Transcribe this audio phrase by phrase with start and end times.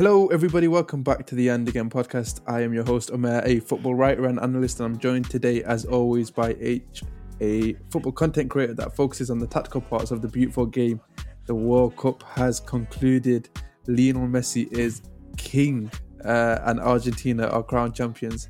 [0.00, 0.66] Hello, everybody.
[0.66, 2.40] Welcome back to the And Again podcast.
[2.46, 5.84] I am your host, Umir, a football writer and analyst, and I'm joined today, as
[5.84, 7.02] always, by H,
[7.42, 11.02] a football content creator that focuses on the tactical parts of the beautiful game.
[11.44, 13.50] The World Cup has concluded.
[13.88, 15.02] Lionel Messi is
[15.36, 15.90] king,
[16.24, 18.48] uh, and Argentina are crown champions.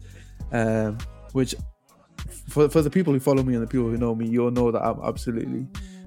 [0.52, 0.98] Um,
[1.32, 1.56] which,
[2.48, 4.70] for for the people who follow me and the people who know me, you'll know
[4.70, 5.66] that I'm absolutely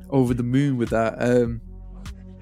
[0.09, 1.21] over the moon with that.
[1.21, 1.59] Um,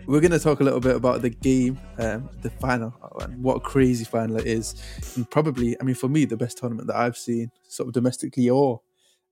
[0.08, 3.58] we're going to talk a little bit about the game, um, the final, and what
[3.58, 4.82] a crazy final it is.
[5.16, 8.50] And probably, I mean, for me, the best tournament that I've seen, sort of domestically
[8.50, 8.82] or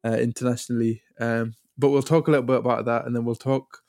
[0.05, 1.01] uh, internationally.
[1.19, 3.79] Um, but we'll talk a little bit about that, and then we'll talk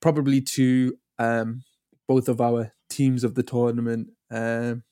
[0.00, 1.62] probably to um,
[2.06, 4.82] both of our teams of the tournament, um,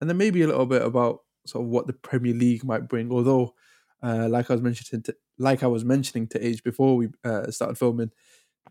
[0.00, 3.10] and then maybe a little bit about sort of what the Premier League might bring.
[3.10, 3.54] Although,
[4.02, 7.50] uh, like I was mentioning, to, like I was mentioning to H before we uh,
[7.50, 8.10] started filming,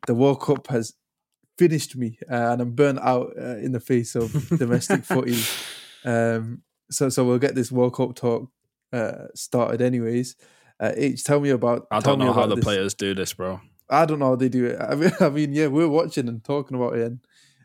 [0.07, 0.93] the World Cup has
[1.57, 5.41] finished me, uh, and I'm burnt out uh, in the face of domestic footy.
[6.05, 8.49] Um, so, so we'll get this World Cup talk
[8.91, 10.35] uh, started, anyways.
[10.79, 11.87] Uh, H, tell me about.
[11.91, 12.63] I don't know how the this.
[12.63, 13.61] players do this, bro.
[13.89, 14.79] I don't know how they do it.
[14.79, 17.19] I mean, I mean, yeah, we're watching and talking about it, and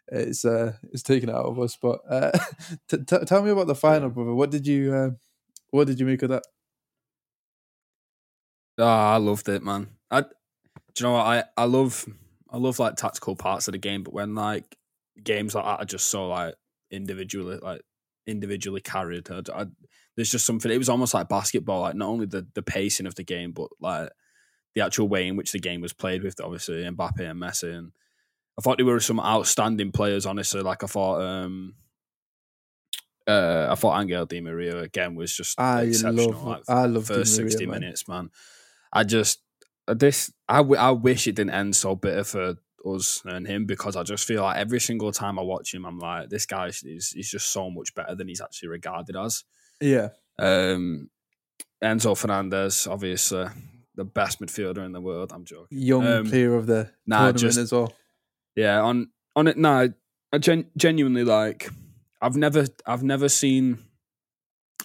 [0.08, 1.76] it's uh, it's taken out of us.
[1.80, 2.32] But uh,
[2.88, 4.34] t- t- tell me about the final, brother.
[4.34, 5.10] What did you uh,
[5.70, 6.44] what did you make of that?
[8.78, 9.88] Oh, I loved it, man.
[10.10, 10.28] I, do
[10.98, 12.06] you know what I I love
[12.50, 14.76] I love like tactical parts of the game, but when like
[15.22, 16.54] games like that are just so like
[16.90, 17.82] individually like
[18.26, 19.66] individually carried, I, I,
[20.16, 20.70] there's just something.
[20.70, 23.68] It was almost like basketball, like not only the the pacing of the game, but
[23.80, 24.10] like
[24.74, 27.76] the actual way in which the game was played with obviously Mbappe and Messi.
[27.76, 27.92] And
[28.58, 30.26] I thought there were some outstanding players.
[30.26, 31.20] Honestly, like I thought.
[31.20, 31.74] um
[33.26, 36.30] uh, I thought Angel Di Maria again was just I exceptional.
[36.30, 38.30] Love, like, I love first sixty minutes, man.
[38.90, 39.42] I just
[39.94, 43.96] this I, w- I wish it didn't end so bitter for us and him because
[43.96, 46.80] I just feel like every single time I watch him, I'm like, this guy is
[46.80, 49.44] he's just so much better than he's actually regarded as.
[49.80, 50.08] Yeah.
[50.38, 51.10] Um,
[51.82, 53.46] Enzo Fernandez, obviously
[53.94, 55.32] the best midfielder in the world.
[55.34, 55.78] I'm joking.
[55.78, 57.92] Young um, player of the nah, tournament just, as well.
[58.54, 59.58] Yeah, on on it.
[59.58, 59.88] Nah,
[60.32, 61.68] I gen- genuinely like.
[62.20, 63.78] I've never, I've never seen,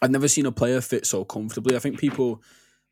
[0.02, 1.76] I've never seen a player fit so comfortably.
[1.76, 2.42] I think people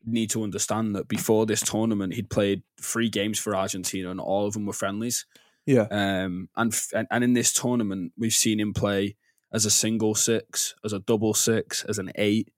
[0.04, 4.46] need to understand that before this tournament, he'd played three games for Argentina, and all
[4.46, 5.26] of them were friendlies.
[5.66, 5.86] Yeah.
[5.90, 6.74] Um, and
[7.10, 9.16] and in this tournament, we've seen him play
[9.52, 12.50] as a single six, as a double six, as an eight.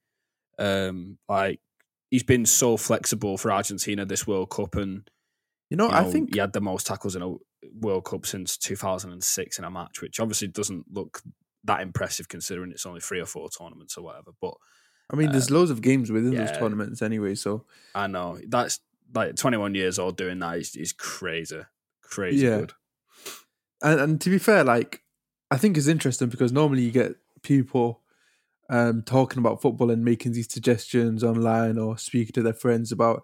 [0.58, 1.60] Um, like
[2.10, 5.08] he's been so flexible for Argentina this World Cup, and
[5.70, 7.34] you know, you know, I think he had the most tackles in a
[7.80, 11.22] World Cup since 2006 in a match, which obviously doesn't look
[11.64, 14.30] that impressive considering it's only three or four tournaments or whatever.
[14.40, 14.54] But
[15.10, 17.34] I mean, there's um, loads of games within yeah, those tournaments anyway.
[17.34, 18.80] So I know that's
[19.14, 21.60] like 21 years old doing that is, is crazy,
[22.02, 22.58] crazy yeah.
[22.60, 22.72] good.
[23.82, 25.02] And, and to be fair, like
[25.50, 28.00] I think it's interesting because normally you get people
[28.70, 33.22] um, talking about football and making these suggestions online or speaking to their friends about,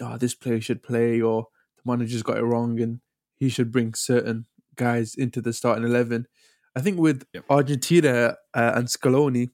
[0.00, 3.00] oh, this player should play or the manager's got it wrong and
[3.34, 6.26] he should bring certain guys into the starting eleven.
[6.74, 7.44] I think with yep.
[7.50, 9.50] Argentina uh, and Scaloni,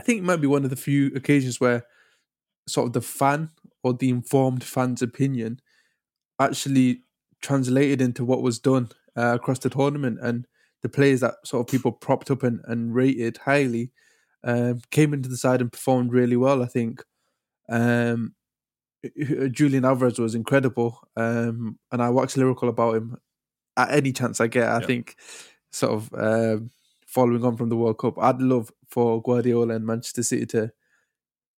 [0.00, 1.84] I think it might be one of the few occasions where
[2.66, 3.50] sort of the fan
[3.82, 5.60] or the informed fan's opinion
[6.40, 7.02] actually
[7.42, 10.46] translated into what was done uh, across the tournament and
[10.80, 13.90] the players that sort of people propped up and, and rated highly
[14.42, 16.62] um, came into the side and performed really well.
[16.62, 17.04] I think
[17.68, 18.34] um,
[19.50, 23.18] Julian Alvarez was incredible, um, and I wax lyrical about him
[23.76, 24.66] at any chance I get.
[24.66, 25.16] I think
[25.72, 26.70] sort of um,
[27.10, 30.72] following on from the World Cup, I'd love for Guardiola and Manchester City to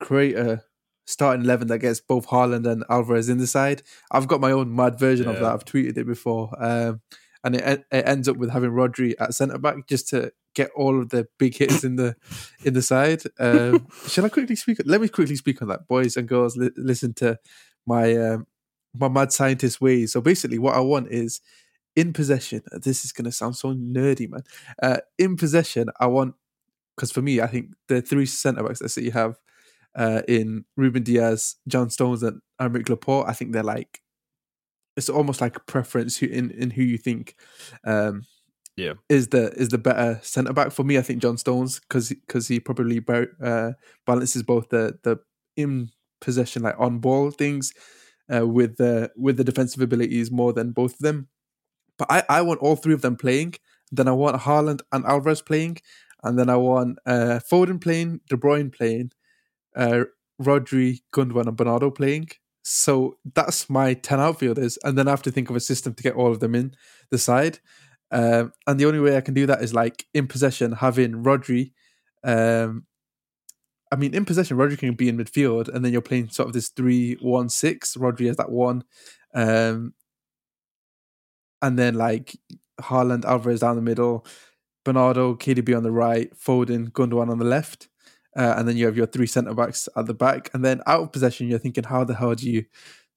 [0.00, 0.64] create a
[1.06, 3.82] starting eleven that gets both Haaland and Alvarez in the side.
[4.10, 5.32] I've got my own mad version yeah.
[5.32, 5.52] of that.
[5.52, 7.02] I've tweeted it before, um,
[7.44, 11.00] and it, it ends up with having Rodri at centre back just to get all
[11.00, 12.16] of the big hits in the
[12.64, 13.22] in the side.
[13.38, 14.78] Um, shall I quickly speak?
[14.84, 16.56] Let me quickly speak on that, boys and girls.
[16.56, 17.38] Li- listen to
[17.86, 18.46] my um,
[18.94, 20.12] my mad scientist ways.
[20.12, 21.40] So basically, what I want is
[21.96, 24.42] in possession, uh, this is going to sound so nerdy, man.
[24.82, 26.34] Uh, in possession, I want
[26.96, 29.36] because for me, I think the three centre backs that City have
[29.94, 34.00] uh, in Ruben Dias, John Stones, and Aymeric Laporte, I think they're like
[34.96, 37.34] it's almost like a preference in in who you think
[37.86, 38.22] um,
[38.76, 40.98] yeah is the is the better centre back for me.
[40.98, 43.02] I think John Stones because because he probably
[43.42, 43.72] uh,
[44.06, 45.18] balances both the the
[45.56, 45.90] in
[46.20, 47.72] possession like on ball things
[48.34, 51.28] uh, with the with the defensive abilities more than both of them.
[52.02, 53.54] But I, I want all three of them playing.
[53.92, 55.78] Then I want Haaland and Alvarez playing.
[56.24, 59.12] And then I want uh, Foden playing, De Bruyne playing,
[59.76, 60.04] uh,
[60.40, 62.28] Rodri, Gundogan, and Bernardo playing.
[62.64, 64.78] So that's my 10 outfielders.
[64.82, 66.74] And then I have to think of a system to get all of them in
[67.10, 67.60] the side.
[68.10, 71.72] Um, and the only way I can do that is like in possession, having Rodri.
[72.24, 72.86] Um,
[73.92, 76.52] I mean, in possession, Rodri can be in midfield, and then you're playing sort of
[76.52, 77.96] this three-one-six.
[77.96, 78.84] Rodri has that one,
[79.34, 79.94] um,
[81.62, 82.36] and then like
[82.80, 84.26] Haaland, Alvarez down the middle,
[84.84, 87.88] Bernardo, KDB on the right, Foden, Gundogan on the left,
[88.36, 90.50] uh, and then you have your three centre backs at the back.
[90.52, 92.64] And then out of possession, you're thinking, how the hell do you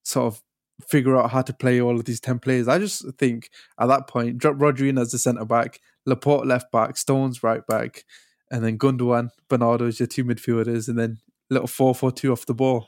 [0.03, 0.42] sort of
[0.88, 2.68] figure out how to play all of these 10 players?
[2.68, 3.50] I just think
[3.80, 7.65] at that point, drop Rodri in as the centre back, Laporte left back, Stones right
[7.65, 8.03] back,
[8.51, 11.18] and then Gundogan, Bernardo is your two midfielders, and then
[11.50, 12.88] little 4 4 2 off the ball,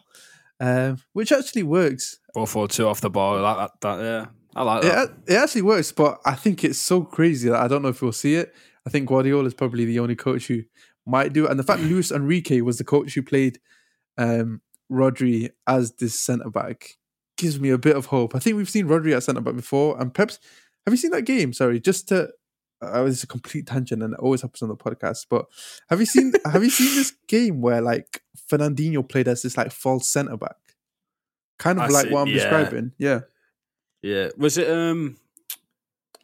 [0.60, 2.20] um, which actually works.
[2.34, 3.42] 4 4 2 off the ball.
[3.42, 4.26] Like that, that, yeah.
[4.58, 5.10] I like that.
[5.10, 8.02] It, it actually works, but I think it's so crazy that I don't know if
[8.02, 8.54] we'll see it.
[8.88, 10.64] I think Guardiola is probably the only coach who
[11.06, 11.52] might do it.
[11.52, 13.60] And the fact Luis Enrique was the coach who played
[14.18, 14.62] um,
[14.92, 16.98] Rodri as this centre back
[17.38, 18.36] gives me a bit of hope.
[18.36, 20.40] I think we've seen Rodri at centre back before, and perhaps
[20.86, 21.54] have you seen that game?
[21.54, 22.30] Sorry, just to
[22.82, 25.28] uh, it's a complete tangent, and it always happens on the podcast.
[25.30, 25.46] But
[25.90, 28.22] have you seen have you seen this game where like
[28.52, 30.58] Fernandinho played as this like false centre back,
[31.60, 32.34] kind of like what I'm yeah.
[32.36, 32.94] describing?
[32.98, 33.22] Yeah,
[34.08, 34.30] yeah.
[34.38, 34.70] Was it?
[34.70, 35.18] um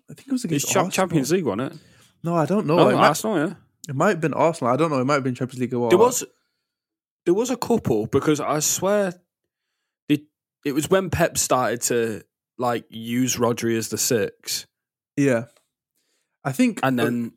[0.10, 1.80] I think it was against Champions League, wasn't it?
[2.24, 2.78] No, I don't know.
[2.78, 3.54] No, it Arsenal, might, yeah.
[3.90, 4.74] It might have been Arsenal.
[4.74, 5.00] I don't know.
[5.00, 5.74] It might have been Champions League.
[5.74, 6.24] Or there was,
[7.26, 9.14] there was a couple because I swear,
[10.08, 10.22] it
[10.64, 12.24] it was when Pep started to
[12.58, 14.68] like use Rodri as the six.
[15.18, 15.46] Yeah,
[16.44, 17.34] I think, and then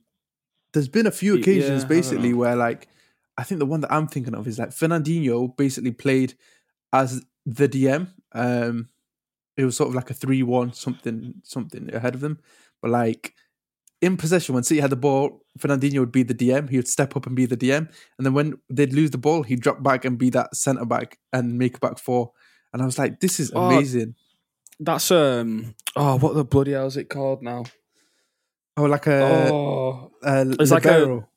[0.73, 2.89] there's been a few occasions yeah, basically where like
[3.37, 6.35] I think the one that I'm thinking of is like Fernandinho basically played
[6.93, 8.09] as the DM.
[8.33, 8.89] Um,
[9.57, 12.39] it was sort of like a three-one something something ahead of them,
[12.83, 13.35] but like
[14.03, 16.69] in possession, when City had the ball, Fernandinho would be the DM.
[16.69, 17.89] He would step up and be the DM.
[18.19, 21.19] And then when they'd lose the ball, he'd drop back and be that centre back
[21.33, 22.33] and make a back four.
[22.73, 24.15] And I was like, this is oh, amazing.
[24.17, 24.23] Oh,
[24.79, 27.65] that's um oh what the bloody hell is it called now?
[28.77, 31.15] Oh, like a oh, uh, it's libero.
[31.15, 31.29] like a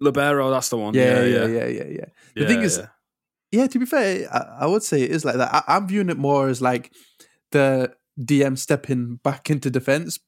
[0.00, 0.50] libero.
[0.50, 0.92] That's the one.
[0.92, 1.84] Yeah, yeah, yeah, yeah, yeah.
[1.84, 2.04] yeah.
[2.34, 2.88] The yeah, thing is, yeah.
[3.52, 3.66] yeah.
[3.68, 5.54] To be fair, I, I, would say it is like that.
[5.54, 6.92] I, I'm viewing it more as like
[7.54, 10.18] the DM stepping back into defense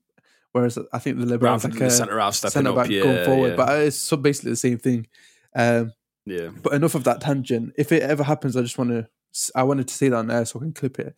[0.56, 3.50] Whereas I think the libero's like a centre half stepping centre back yeah, going forward,
[3.50, 3.56] yeah.
[3.56, 5.06] but it's so basically the same thing.
[5.54, 5.92] Um,
[6.24, 6.48] yeah.
[6.48, 7.74] But enough of that tangent.
[7.76, 9.06] If it ever happens, I just want to.
[9.54, 11.14] I wanted to say that on air so I can clip it.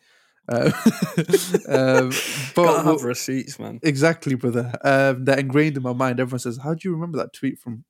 [0.48, 0.72] Uh,
[1.68, 2.10] um,
[2.56, 3.78] but Gotta have receipts, man.
[3.84, 4.72] Exactly, brother.
[4.82, 6.18] Um, they're ingrained in my mind.
[6.18, 7.84] Everyone says, "How do you remember that tweet from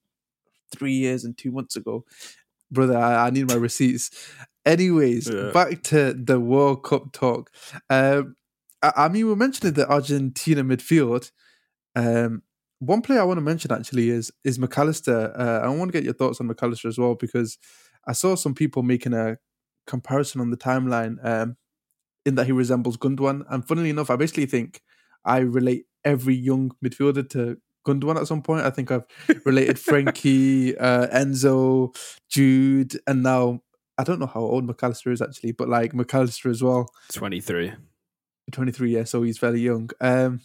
[0.76, 2.04] three years and two months ago?"
[2.70, 4.10] Brother, I, I need my receipts.
[4.68, 5.50] Anyways, yeah.
[5.50, 7.50] back to the World Cup talk.
[7.88, 8.36] Um,
[8.82, 11.32] I mean, we mentioned the Argentina midfield.
[11.96, 12.42] Um,
[12.78, 15.32] one player I want to mention actually is is Mac Allister.
[15.36, 17.56] Uh, I want to get your thoughts on Mac Allister as well because
[18.06, 19.38] I saw some people making a
[19.86, 21.56] comparison on the timeline um,
[22.26, 23.44] in that he resembles Gundogan.
[23.48, 24.82] And funnily enough, I basically think
[25.24, 27.56] I relate every young midfielder to
[27.86, 28.66] Gundogan at some point.
[28.66, 29.06] I think I've
[29.44, 31.96] related Frankie, uh, Enzo,
[32.28, 33.62] Jude, and now
[33.98, 36.90] I don't know how old Mac Allister is actually, but like Mac Allister as well.
[37.12, 37.72] Twenty three.
[38.50, 39.90] 23 years, so he's very young.
[40.00, 40.40] Um,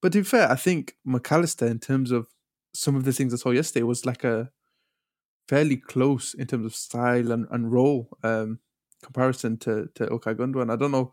[0.00, 2.26] but to be fair, I think Mac Allister, in terms of
[2.74, 4.50] some of the things I saw yesterday, was like a
[5.48, 8.60] fairly close in terms of style and, and role um,
[9.02, 10.72] comparison to to Gundogan.
[10.72, 11.12] I don't know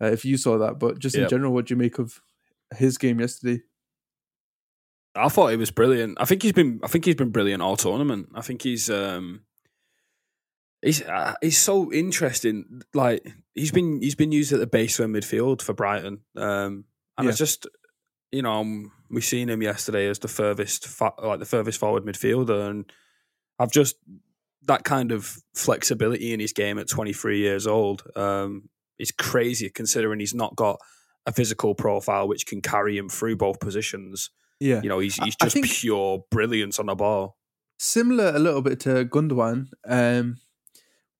[0.00, 1.24] uh, if you saw that, but just yep.
[1.24, 2.20] in general, what do you make of
[2.76, 3.62] his game yesterday?
[5.16, 6.18] I thought he was brilliant.
[6.20, 6.80] I think he's been.
[6.82, 8.30] I think he's been brilliant all tournament.
[8.34, 8.90] I think he's.
[8.90, 9.42] um
[10.84, 12.82] He's uh, he's so interesting.
[12.92, 16.84] Like he's been he's been used at the base of midfield for Brighton, um,
[17.16, 17.30] and yeah.
[17.30, 17.66] it's just
[18.30, 22.04] you know um, we seen him yesterday as the furthest fa- like the furthest forward
[22.04, 22.92] midfielder, and
[23.58, 23.96] I've just
[24.66, 30.20] that kind of flexibility in his game at 23 years old um, is crazy considering
[30.20, 30.78] he's not got
[31.26, 34.30] a physical profile which can carry him through both positions.
[34.60, 37.38] Yeah, you know he's he's just pure brilliance on the ball.
[37.78, 39.68] Similar a little bit to Gundogan.
[39.88, 40.36] Um,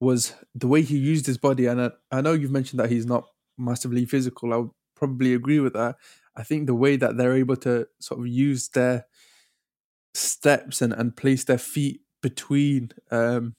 [0.01, 1.67] was the way he used his body.
[1.67, 3.25] And I, I know you've mentioned that he's not
[3.57, 4.53] massively physical.
[4.53, 5.97] I would probably agree with that.
[6.37, 9.07] I think the way that they're able to sort of use their
[10.15, 13.55] steps and, and place their feet between um,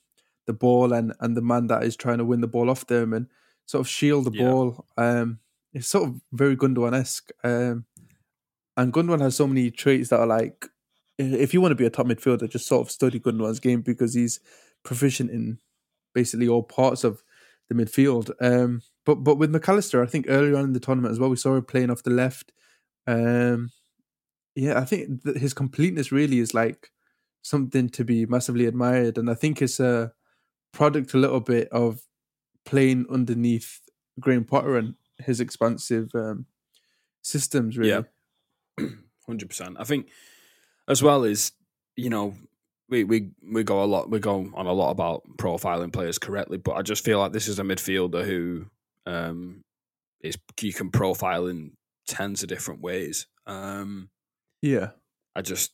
[0.48, 3.14] the ball and, and the man that is trying to win the ball off them
[3.14, 3.28] and
[3.66, 4.50] sort of shield the yeah.
[4.50, 4.86] ball.
[4.98, 5.40] Um,
[5.74, 7.32] it's sort of very Gundogan esque.
[7.44, 7.86] Um,
[8.78, 10.68] and Gundogan has so many traits that are like,
[11.18, 14.14] if you want to be a top midfielder, just sort of study Gundogan's game because
[14.14, 14.40] he's
[14.84, 15.60] proficient in
[16.16, 17.22] basically all parts of
[17.70, 18.32] the midfield.
[18.42, 21.30] Um, but but with Mac Allister, I think earlier on in the tournament as well,
[21.30, 22.52] we saw him playing off the left.
[23.06, 23.70] Um,
[24.56, 26.92] yeah, I think his completeness really is like
[27.44, 30.14] something to be massively admired, and I think it's a
[30.74, 32.02] product a little bit of
[32.66, 33.82] playing underneath
[34.20, 36.48] Graham Potter and his expansive um,
[37.22, 37.78] systems.
[37.78, 38.06] Really,
[38.80, 38.88] yeah.
[39.28, 39.78] hundred percent.
[39.80, 40.10] I think
[40.88, 41.52] as well is
[41.96, 42.36] you know
[42.90, 46.58] we we we go a lot we go on a lot about profiling players correctly,
[46.58, 48.66] but I just feel like this is a midfielder who
[49.06, 49.64] um
[50.22, 51.74] is you can profile in
[52.08, 53.28] tens of different ways.
[53.46, 54.10] Um,
[54.62, 54.90] Yeah.
[55.36, 55.72] I just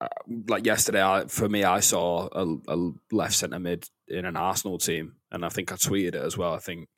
[0.00, 0.08] uh,
[0.48, 1.02] like yesterday.
[1.02, 5.44] I, for me, I saw a, a left centre mid in an Arsenal team, and
[5.44, 6.54] I think I tweeted it as well.
[6.54, 6.88] I think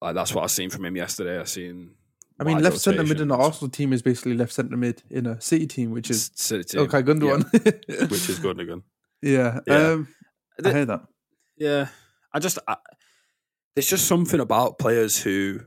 [0.00, 1.38] like that's what I seen from him yesterday.
[1.38, 1.94] I seen.
[2.38, 3.54] I mean, left centre mid in the rotations.
[3.54, 6.80] Arsenal team is basically left centre mid in a City team, which is City team,
[6.80, 7.50] okay, Gundogan.
[8.10, 8.82] which is Gundogan.
[9.24, 9.60] Yeah.
[9.66, 9.74] Yeah.
[9.92, 10.08] Um,
[10.64, 11.02] I hear that.
[11.56, 11.88] Yeah,
[12.32, 12.76] I just I,
[13.74, 15.60] there's just something about players who,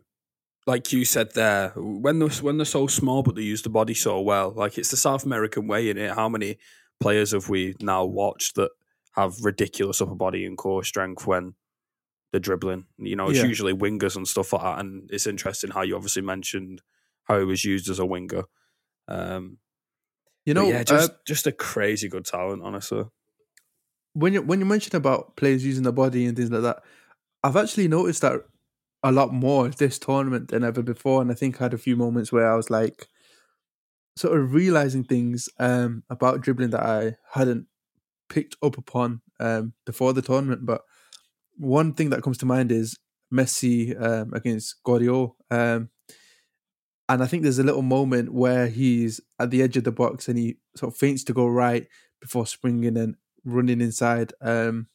[0.65, 3.93] like you said there, when they're when they're so small but they use the body
[3.93, 4.51] so well.
[4.51, 6.11] Like it's the South American way in it.
[6.11, 6.57] How many
[6.99, 8.71] players have we now watched that
[9.15, 11.55] have ridiculous upper body and core strength when
[12.31, 12.85] they're dribbling?
[12.97, 13.45] You know, it's Yeah.
[13.45, 14.79] usually wingers and stuff like that.
[14.79, 16.81] And it's interesting how you obviously mentioned
[17.25, 18.43] how he was used as a winger.
[19.07, 19.59] Um,
[20.45, 23.03] You know, yeah, uh, just just a crazy good talent, honestly.
[24.17, 26.83] When you when you mention about players using the body and things like that,
[27.43, 28.41] I've actually noticed that
[29.03, 31.95] a lot more this tournament than ever before, and I think I had a few
[31.95, 33.07] moments where I was like,
[34.15, 37.67] sort of realizing things um, about dribbling that I hadn't
[38.29, 40.65] picked up upon um, before the tournament.
[40.65, 40.81] But
[41.55, 42.97] one thing that comes to mind is
[43.31, 45.33] Messi um, against Gvardiol.
[45.51, 45.89] Um,
[47.09, 50.27] and I think there's a little moment where he's at the edge of the box
[50.27, 51.87] and he sort of feints to go right
[52.19, 53.15] before springing and
[53.47, 54.33] running inside.
[54.41, 54.87] Um,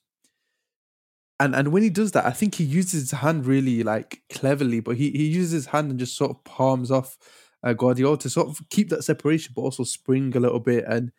[1.40, 4.80] and and when he does that, I think he uses his hand really like cleverly,
[4.80, 7.18] but he, he uses his hand and just sort of palms off
[7.64, 11.11] uh, Gvardiol to sort of keep that separation, but also spring a little bit and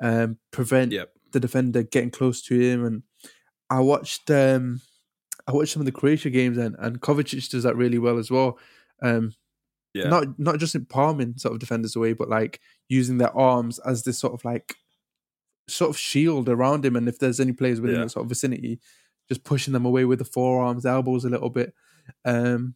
[0.00, 1.12] um, prevent Yep.
[1.32, 2.84] the defender getting close to him.
[2.84, 3.02] And
[3.70, 4.80] I watched um,
[5.46, 8.30] I watched some of the Croatia games and and Kovacic does that really well as
[8.30, 8.58] well.
[9.02, 9.32] Um,
[9.94, 10.08] Yeah.
[10.10, 14.04] not not just in palming sort of defenders away, but like using their arms as
[14.04, 14.76] this sort of like
[15.68, 16.96] sort of shield around him.
[16.96, 18.02] And if there's any players within Yeah.
[18.04, 18.80] that sort of vicinity,
[19.28, 21.74] just pushing them away with the forearms, elbows a little bit.
[22.24, 22.74] Um,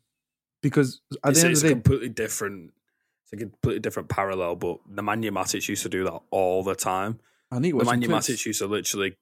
[0.63, 2.73] because at it's, the end it's of the a day, completely different.
[3.25, 7.19] It's a completely different parallel, but Nemanja Matic used to do that all the time.
[7.51, 8.09] I need to watch some Nemanja.
[8.09, 9.17] Matic used to literally,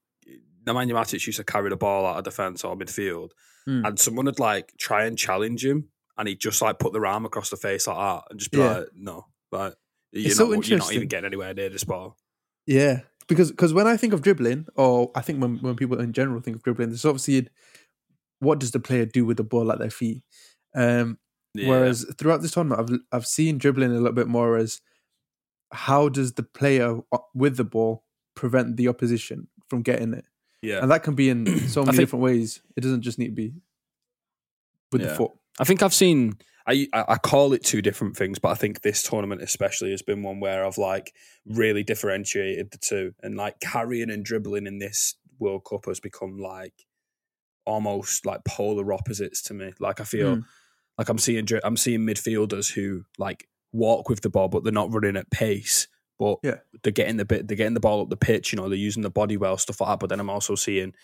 [0.64, 3.30] Nemanja Matic used to carry the ball out of defence or midfield,
[3.66, 3.84] Hmm.
[3.86, 7.24] and someone would like try and challenge him, and he'd just like put their arm
[7.24, 8.78] across the face like that, and just be Yeah.
[8.78, 9.74] like, "No, like
[10.12, 12.18] you're It's not, so you're not even getting anywhere near this ball."
[12.66, 16.12] Yeah, because because when I think of dribbling, or I think when when people in
[16.12, 17.48] general think of dribbling, there's obviously
[18.40, 20.22] what does the player do with the ball at their feet.
[20.74, 21.18] Um,
[21.54, 21.68] Yeah.
[21.68, 24.80] Whereas throughout this tournament, I've I've seen dribbling a little bit more as
[25.72, 26.98] how does the player
[27.34, 28.04] with the ball
[28.34, 30.26] prevent the opposition from getting it,
[30.62, 32.60] yeah, and that can be in so many think- different ways.
[32.76, 33.54] It doesn't just need to be
[34.92, 35.32] with the foot.
[35.60, 36.34] I think I've seen.
[36.66, 40.22] I I call it two different things, but I think this tournament especially has been
[40.22, 41.12] one where I've like
[41.46, 46.38] really differentiated the two, and like carrying and dribbling in this World Cup has become
[46.38, 46.74] like
[47.66, 49.72] almost like polar opposites to me.
[49.80, 50.44] Like I feel Mm.
[50.98, 54.92] like I'm seeing I'm seeing midfielders who like walk with the ball, but they're not
[54.92, 55.88] running at pace.
[56.18, 56.58] But Yeah.
[56.82, 58.52] they're getting the bit, they're getting the ball up the pitch.
[58.52, 59.98] You know, they're using the body well, stuff like that.
[60.00, 60.94] But then I'm also seeing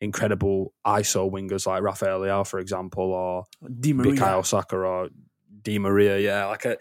[0.00, 3.44] incredible ISO wingers like Rafael Leao, for example, or
[3.80, 4.12] Di Maria.
[4.12, 5.08] Mikael Saka or
[5.62, 6.18] Di Maria.
[6.18, 6.78] Yeah, like a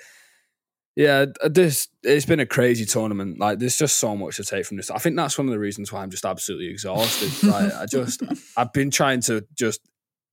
[0.97, 3.37] yeah, uh, this it's been a crazy tournament.
[3.39, 4.89] Like, there's just so much to take from this.
[4.89, 7.47] I think that's one of the reasons why I'm just absolutely exhausted.
[7.47, 8.23] like, I just
[8.57, 9.79] I've been trying to just.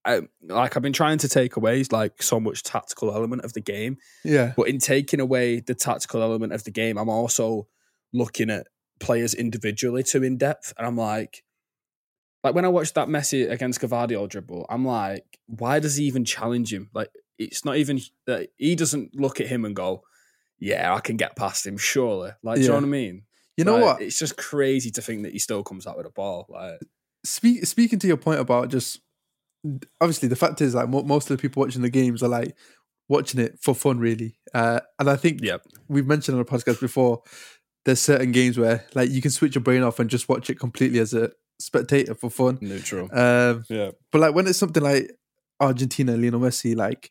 [0.06, 3.60] I, like I've been trying to take away like so much tactical element of the
[3.60, 7.68] game, Yeah, but in taking away the tactical element of the game, I'm also
[8.12, 8.66] looking at
[9.00, 11.42] players individually too in depth, and I'm like,
[12.44, 16.24] like when I watched that Messi against Gvardiol dribble, I'm like, why does he even
[16.24, 16.90] challenge him?
[16.94, 17.08] Like,
[17.38, 20.02] it's not even that he doesn't look at him and go,
[20.60, 22.30] yeah, I can get past him, surely.
[22.42, 23.22] Like, do you know what I mean?
[23.56, 24.02] you know Like, what?
[24.02, 26.46] It's just crazy to think that he still comes out with a ball.
[26.48, 26.80] Like,
[27.24, 29.00] Speak, speaking to your point about just
[30.00, 32.54] obviously the fact is like mo- most of the people watching the games are like
[33.08, 34.38] watching it for fun, really.
[34.52, 35.62] Uh, and I think Yep.
[35.88, 37.22] we've mentioned on the podcast before.
[37.86, 40.58] There's certain games where like you can switch your brain off and just watch it
[40.58, 41.30] completely as a
[41.64, 42.58] spectator for fun.
[42.60, 43.08] neutral.
[43.12, 43.90] Um, yeah.
[44.12, 45.10] but like when it's something like
[45.60, 47.10] Argentina, Lionel Messi, like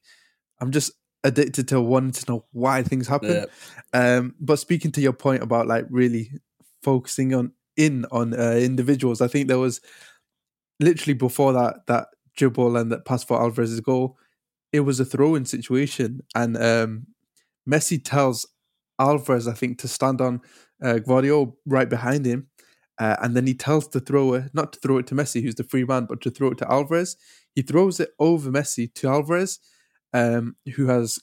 [0.61, 0.91] I'm just
[1.23, 3.45] addicted to wanting to know why things happen.
[3.93, 4.17] Yeah.
[4.17, 6.31] Um, but speaking to your point about like really
[6.83, 9.81] focusing on in on uh, individuals, I think there was
[10.79, 14.17] literally before that that dribble and that pass for Alvarez's goal,
[14.71, 17.07] it was a throw-in situation, and um,
[17.69, 18.45] Messi tells
[18.99, 20.41] Alvarez, I think, to stand on
[20.83, 22.47] uh, Gvardiol right behind him,
[22.99, 25.63] uh, and then he tells the thrower not to throw it to Messi, who's the
[25.63, 27.17] free man, but to throw it to Alvarez.
[27.55, 29.59] He throws it over Messi to Alvarez,
[30.13, 31.19] um, who has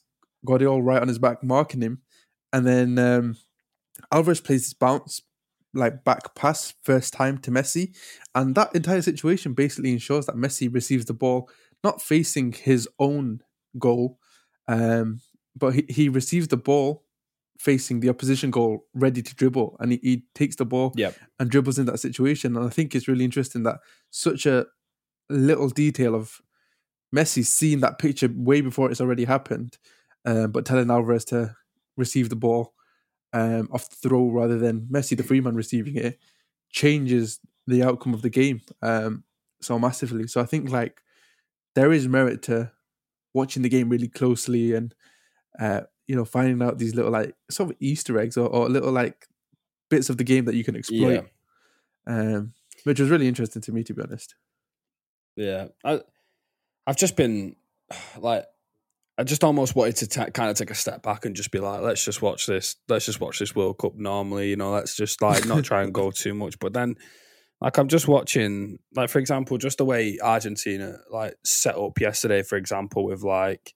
[0.47, 2.03] Gvardiol right on his back marking him,
[2.53, 3.37] and then um,
[4.13, 5.23] Alvarez plays this bounce
[5.73, 7.95] like back pass first time to Messi,
[8.35, 11.49] and that entire situation basically ensures that Messi receives the ball
[11.85, 13.43] not facing his own
[13.79, 14.19] goal,
[14.67, 15.21] um,
[15.57, 17.05] but he, he receives the ball
[17.61, 21.15] facing the opposition goal ready to dribble and he, he takes the ball Yep.
[21.39, 24.65] and dribbles in that situation and i think it's really interesting that such a
[25.29, 26.41] little detail of
[27.15, 29.77] messi seeing that picture way before it's already happened
[30.25, 31.55] um, but telling alvarez to
[31.99, 32.73] receive the ball
[33.35, 36.19] um, off the throw rather than messi the free man receiving it
[36.71, 39.23] changes the outcome of the game um,
[39.61, 41.03] so massively so i think like
[41.75, 42.73] there is merit to
[43.35, 44.95] watching the game really closely and
[45.61, 48.91] uh, you know finding out these little like sort of Easter eggs or, or little
[48.91, 49.29] like
[49.91, 51.31] bits of the game that you can exploit,
[52.09, 52.53] um,
[52.83, 54.35] which was really interesting to me to be honest.
[55.37, 56.01] Yeah, I,
[56.85, 57.55] I've just been
[58.19, 58.45] like,
[59.17, 61.61] I just almost wanted to ta kind of take a step back and just be
[61.61, 64.97] like, let's just watch this, let's just watch this World Cup normally, you know, let's
[64.97, 66.59] just like not try and go too much.
[66.59, 66.97] But then,
[67.61, 72.43] like, I'm just watching, like, for example, just the way Argentina like set up yesterday,
[72.43, 73.75] for example, with like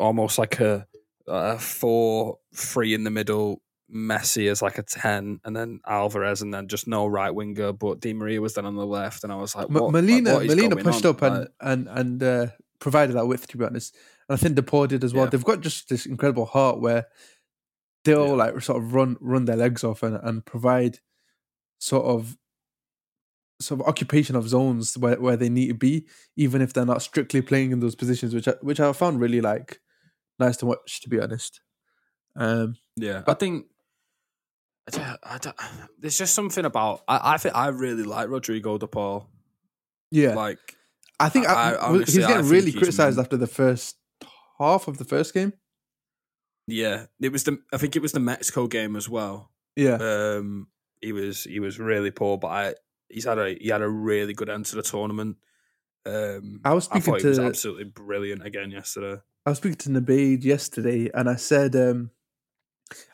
[0.00, 0.88] almost like a,
[1.28, 3.62] a four three in the middle.
[3.88, 7.72] Messi as like a ten, and then Alvarez, and then just no right winger.
[7.72, 10.38] But Di Maria was then on the left, and I was like, what, like, Molina,
[10.38, 11.10] is Molina pushed on?
[11.10, 12.46] up and Like, and and uh,
[12.80, 13.46] provided that width.
[13.46, 13.94] To be honest,
[14.28, 15.26] and I think De Paul did as well.
[15.26, 15.30] Yeah.
[15.30, 17.06] They've got just this incredible heart where
[18.04, 18.32] they'll Yeah.
[18.32, 20.98] like sort of run run their legs off and, and provide
[21.78, 22.36] sort of
[23.60, 26.06] sort of occupation of zones where, where they need to be,
[26.36, 29.40] even if they're not strictly playing in those positions, which I, which I found really
[29.40, 29.78] like
[30.38, 31.00] nice to watch.
[31.02, 31.60] To be honest,
[32.36, 33.66] um, Yeah, I think
[34.96, 35.56] I I don't,
[35.98, 39.28] there's just something about I, I think I really like Rodrigo De Paul.
[40.10, 40.58] yeah, Like,
[41.18, 43.96] I think I- I, honestly- he's getting really he's criticized m- after the first
[44.58, 45.52] half of the first game.
[46.66, 49.50] yeah, it was the I think it was the Mexico game as well.
[49.76, 50.68] Yeah, Um,
[51.02, 52.74] he was he was really poor, but I
[53.08, 55.36] he's had a he had a really good end to the tournament.
[56.06, 59.20] Um, I was speaking thought he was to- absolutely brilliant again yesterday.
[59.44, 62.10] I was speaking to Nabeed yesterday, and I said, um,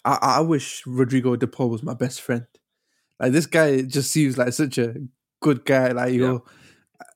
[0.05, 2.47] I, I wish Rodrigo De Paul was my best friend.
[3.21, 4.95] Like this guy just seems like such a
[5.41, 5.93] good guy.
[5.93, 6.43] Like you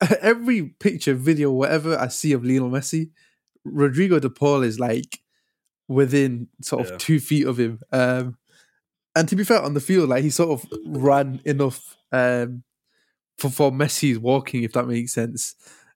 [0.03, 0.09] Yeah.
[0.21, 3.11] every picture, video, whatever I see of Lionel Messi,
[3.65, 5.21] Rodrigo De Paul is like
[5.89, 6.97] within sort of Yeah.
[6.99, 7.81] two feet of him.
[7.93, 8.37] Um,
[9.15, 12.62] and to be fair, on the field, like he sort of ran enough um,
[13.38, 15.55] for for Messi's walking, if that makes sense.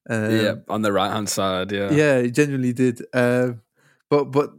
[0.08, 1.72] Um, yeah, on the right hand side.
[1.72, 3.02] Yeah, yeah, it genuinely did.
[3.14, 3.62] Um,
[4.08, 4.50] but but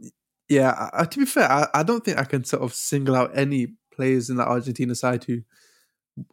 [0.48, 3.16] yeah, I, I- to be fair, I, I don't think I can sort of single
[3.16, 5.42] out any players in that Argentina side who.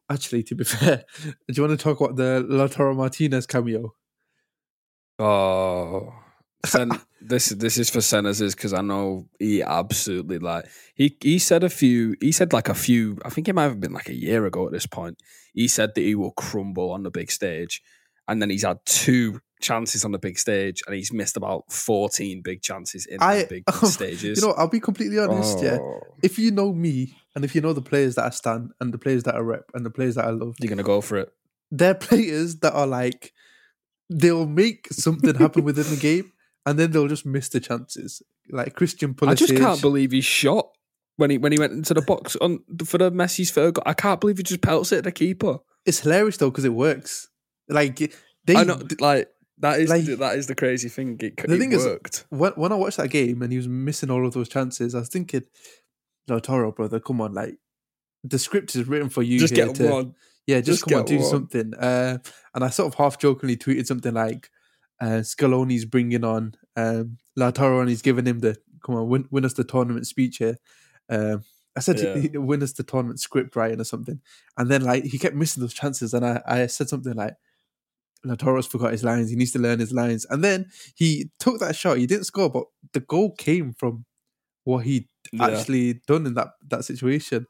[0.09, 3.93] Actually, to be fair, do you want to talk about the Lautaro Martinez cameo?
[5.17, 6.13] Oh,
[6.65, 6.91] Sen,
[7.21, 11.69] this this is for Senators because I know he absolutely like he he said a
[11.69, 14.45] few he said like a few I think it might have been like a year
[14.45, 15.21] ago at this point
[15.53, 17.81] he said that he will crumble on the big stage
[18.27, 22.41] and then he's had two chances on the big stage and he's missed about fourteen
[22.41, 24.41] big chances in I- the big oh, stages.
[24.41, 25.61] You know, I'll be completely honest.
[25.63, 28.71] Yeah, Oh, if you know me and if you know the players that I stand
[28.81, 30.99] and the players that I rep and the players that I love, you're gonna go
[30.99, 31.31] for it.
[31.71, 33.33] they're players that are like
[34.09, 36.31] they'll make something happen within the game
[36.69, 38.21] and then they'll just miss the chances.
[38.49, 39.29] Like Christian Pulisic.
[39.29, 40.69] I just can't believe he shot
[41.17, 43.83] when he when he went into the box on for the Messi's third goal.
[43.85, 45.57] I can't believe he just pelts it at the keeper.
[45.85, 47.27] it's hilarious though because it works.
[47.67, 47.97] Like
[48.45, 49.29] they I know, like
[49.59, 51.17] that is like- that is the crazy thing.
[51.19, 52.25] It, The it thing is- worked.
[52.29, 54.99] when when I watched that game and he was missing all of those chances, I
[54.99, 55.43] was thinking,
[56.29, 57.57] Lautaro, brother, come on, like
[58.23, 59.39] the script is written for you.
[59.39, 60.15] just get to, one.
[60.47, 61.29] Yeah, just, Just come on, do one.
[61.29, 61.73] something.
[61.75, 62.17] Uh,
[62.55, 64.49] and I sort of half jokingly tweeted something like,
[64.99, 69.45] uh, "Scaloni's bringing on um, Lautaro and he's giving him the come on, win, win
[69.45, 70.57] us the tournament speech here."
[71.09, 71.43] Um,
[71.75, 72.17] I said, Yeah.
[72.17, 74.21] he- "Win us the tournament script writing or something,"
[74.57, 77.35] and then like he kept missing those chances, and I, I said something like.
[78.25, 79.29] Lautaro's forgot his lines.
[79.29, 80.25] He needs to learn his lines.
[80.29, 81.99] And then he took that shot.
[81.99, 84.03] He didn't score, but the goal came from
[84.65, 85.47] what he Yeah.
[85.47, 87.47] actually done in that that situation.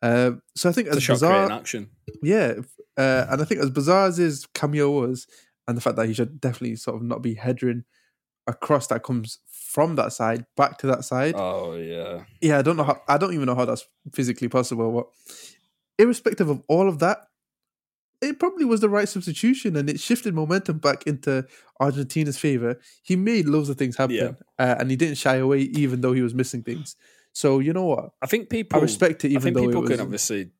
[0.00, 1.90] Um, so I think It's a as shot bizarre, action.
[2.22, 2.54] yeah,
[2.96, 5.26] uh, and I think as bizarre as his cameo was,
[5.66, 7.82] and the fact that he should definitely sort of not be headering
[8.46, 11.34] across that comes from that side back to that side.
[11.36, 13.00] Oh yeah, Yeah, I don't know how.
[13.08, 14.92] I don't even know how that's physically possible.
[14.92, 15.06] But
[15.98, 17.18] irrespective of all of that,
[18.20, 21.46] it probably was the right substitution, and it shifted momentum back into
[21.80, 22.78] Argentina's favor.
[23.02, 24.30] He made loads of things happen, Yeah.
[24.58, 26.96] uh, and he didn't shy away, even though he was missing things.
[27.32, 28.10] So you know what?
[28.20, 30.50] I think people I respect it, I even think though people can obviously.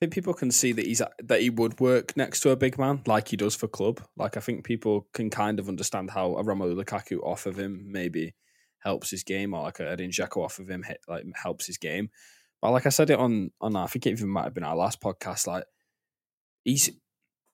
[0.00, 3.02] Think people can see that he's that he would work next to a big man
[3.06, 4.00] like he does for club.
[4.16, 7.92] Like I think people can kind of understand how a Romelu Lukaku off of him
[7.92, 8.34] maybe
[8.78, 11.76] helps his game, or like a Edin Dzeko off of him hit, like helps his
[11.76, 12.08] game.
[12.62, 14.74] But like I said it on on I think it even might have been our
[14.74, 15.46] last podcast.
[15.46, 15.64] Like
[16.64, 16.90] he's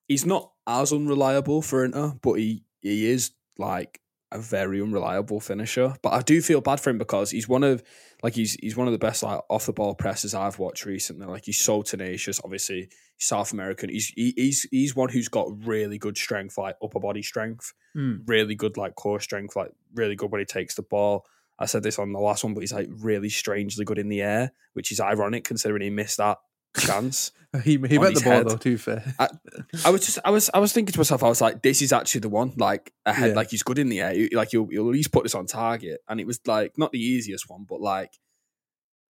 [0.07, 4.01] he's not as unreliable for Inter, but he he is like
[4.33, 5.95] a very unreliable finisher.
[6.03, 7.83] But I do feel bad for him because he's one of
[8.23, 11.27] like he's he's one of the best like off the ball presses I've watched recently.
[11.27, 12.41] Like he's so tenacious.
[12.43, 13.89] Obviously, South American.
[13.89, 18.21] He's he, he's he's one who's got really good strength, like upper body strength, Mm.
[18.27, 21.25] really good like core strength, like really good when he takes the ball.
[21.59, 24.21] I said this on the last one, but he's like really strangely good in the
[24.21, 26.37] air, which is ironic considering he missed that
[26.81, 27.33] chance.
[27.65, 28.49] He he met the ball head.
[28.49, 28.57] though.
[28.59, 29.03] Too fair.
[29.19, 31.91] I was just, I was, I was thinking to myself, I was like, this is
[31.91, 32.53] actually the one.
[32.59, 33.35] Like, ahead, Yeah.
[33.37, 34.29] like he's good in the air.
[34.33, 36.99] Like you'll, you'll at least put this on target, and it was like not the
[37.01, 38.13] easiest one, but like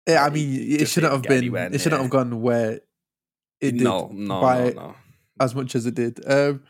[0.07, 1.53] Yeah, I mean, it shouldn't have been.
[1.75, 2.83] It shouldn't have gone where
[3.61, 4.97] it did no, no, by no, no.
[5.41, 6.21] as much as it did.
[6.31, 6.63] Um,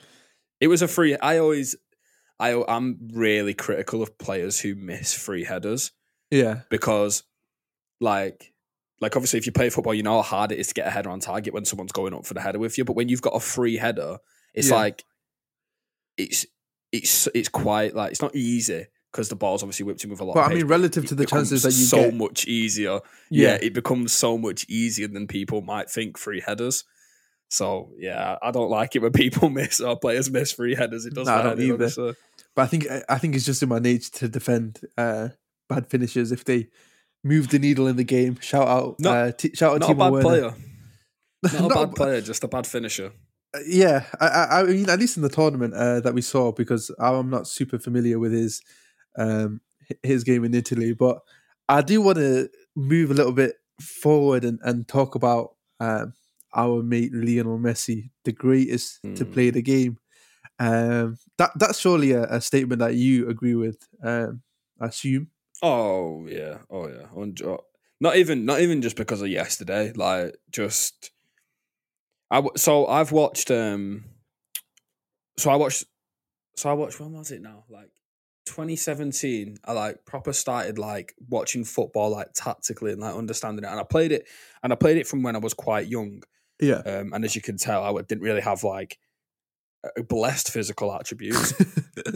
[0.61, 1.15] It was a free.
[1.17, 1.77] I always,
[2.41, 5.93] I, I'm really critical of players who miss free headers
[6.31, 7.23] yeah, because,
[8.01, 8.55] like,
[9.01, 10.91] like obviously, if you play football, you know how hard it is to get a
[10.91, 12.85] header on target when someone's going up for the header with you.
[12.85, 14.19] But when you've got a free header,
[14.55, 14.77] it's Yeah.
[14.77, 15.05] like,
[16.17, 16.47] it's
[16.93, 20.25] it's it's quite like it's not easy because the ball's obviously whipped in with a
[20.25, 20.35] lot.
[20.35, 23.01] but of I mean, pace, relative to the chances that you so get, much easier.
[23.31, 23.49] Yeah.
[23.49, 26.85] yeah, it becomes so much easier than people might think free headers.
[27.49, 31.07] So yeah, I don't like it when people miss or players miss free headers.
[31.07, 31.85] It does No, I my don't head in, either.
[31.85, 32.15] honestly.
[32.55, 35.29] But I think I think it's just in my nature to defend uh,
[35.69, 36.69] bad finishes if they
[37.27, 38.39] move the needle in the game.
[38.41, 40.23] Shout out, Not- uh, t- shout out, Not a Timo bad Werner.
[40.23, 40.55] player.
[41.61, 43.13] Not a bad a- player, just a bad finisher.
[43.55, 46.53] Uh, Yeah, I, I, I mean, at least in the tournament uh, that we saw,
[46.53, 48.63] because I'm not super familiar with his
[49.19, 49.61] um,
[50.03, 51.19] his game in Italy, but
[51.69, 56.13] I do want to move a little bit forward and, and talk about um,
[56.55, 59.33] our mate Lionel Messi, the greatest to Hmm.
[59.33, 59.99] play the game.
[60.59, 63.79] Um, that that's surely a, a statement that you agree with.
[64.03, 64.43] Um,
[64.81, 65.29] I assume.
[65.63, 67.57] Oh yeah, oh yeah.
[67.99, 69.93] Not even, not even just because of yesterday.
[69.95, 71.11] Like just,
[72.31, 73.51] I w- so I've watched.
[73.51, 74.05] um
[75.39, 75.85] So I watched.
[76.57, 77.01] So I watched.
[77.01, 77.65] When was it now?
[77.71, 77.91] Like
[78.47, 79.57] 2017.
[79.65, 83.69] I like proper started like watching football like tactically and like understanding it.
[83.69, 84.27] And I played it,
[84.63, 86.23] and I played it from when I was quite young.
[86.61, 86.83] Yeah.
[86.85, 88.99] Um, and as you can tell, I didn't really have like
[89.97, 91.55] a blessed physical attributes.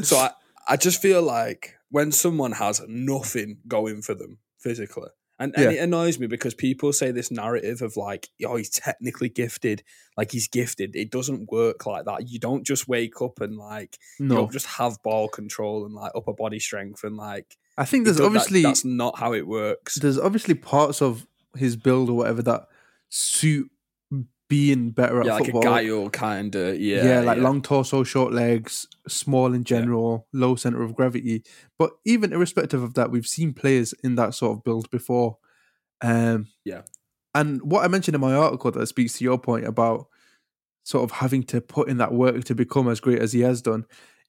[0.03, 0.31] So I,
[0.69, 5.71] I just feel like when someone has nothing going for them physically, and, and Yeah.
[5.81, 9.83] it annoys me because people say this narrative of like, oh, he's technically gifted,
[10.17, 10.95] like he's gifted.
[10.95, 12.29] It doesn't work like that.
[12.29, 15.95] You don't just wake up and like you no, don't just have ball control and
[15.95, 19.33] like upper body strength and like I think there's do- that- obviously that's not how
[19.33, 19.95] it works.
[19.97, 21.27] there's obviously parts of
[21.57, 22.67] his build or whatever that
[23.09, 23.71] suit
[24.51, 25.63] being better at Yeah, like football.
[25.63, 30.57] a guile kind of yeah, yeah, like long torso, short legs, small in general, low
[30.57, 31.43] center of gravity.
[31.79, 35.39] But even irrespective of that, we've seen players in that sort of build before.
[36.03, 36.83] Um, Yeah.
[37.35, 40.09] And what I mentioned in my article that speaks to your point about
[40.85, 43.63] sort of having to put in that work to become as great as he has
[43.63, 43.85] done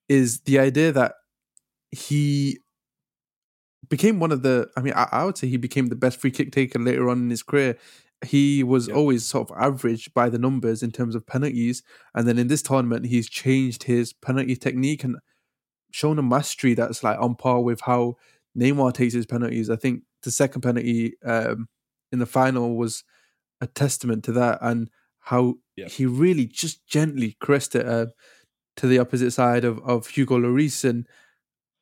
[0.07, 1.15] is the idea that
[1.89, 2.59] he
[3.89, 6.31] became one of the I mean I, I would say he became the best free
[6.31, 7.77] kick taker later on in his career.
[8.25, 8.93] He was Yeah.
[8.95, 11.81] always sort of average by the numbers in terms of penalties.
[12.13, 15.17] And then in this tournament he's changed his penalty technique and
[15.91, 18.15] shown a mastery that's like on par with how
[18.57, 19.69] Neymar takes his penalties.
[19.69, 21.67] I think the second penalty um,
[22.11, 23.03] in the final was
[23.59, 24.89] a testament to that and
[25.21, 25.87] how Yeah.
[25.87, 28.07] he really just gently caressed it uh,
[28.77, 30.83] to the opposite side of, of Hugo Lloris.
[30.83, 31.07] And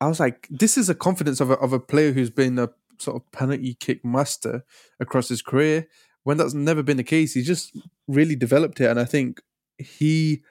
[0.01, 2.69] I was like, this is a confidence of a, of a player who's been a
[2.99, 4.63] sort of penalty kick master
[4.99, 5.87] across his career.
[6.29, 7.75] When that's never been the case, he's just
[8.07, 8.87] really developed it.
[8.87, 9.41] And I think
[9.79, 10.43] he,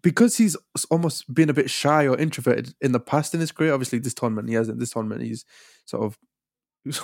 [0.00, 0.56] because he's
[0.88, 4.14] almost been a bit shy or introverted in the past in his career, obviously this
[4.14, 4.78] tournament he hasn't.
[4.78, 5.44] This tournament he's
[5.84, 6.16] sort of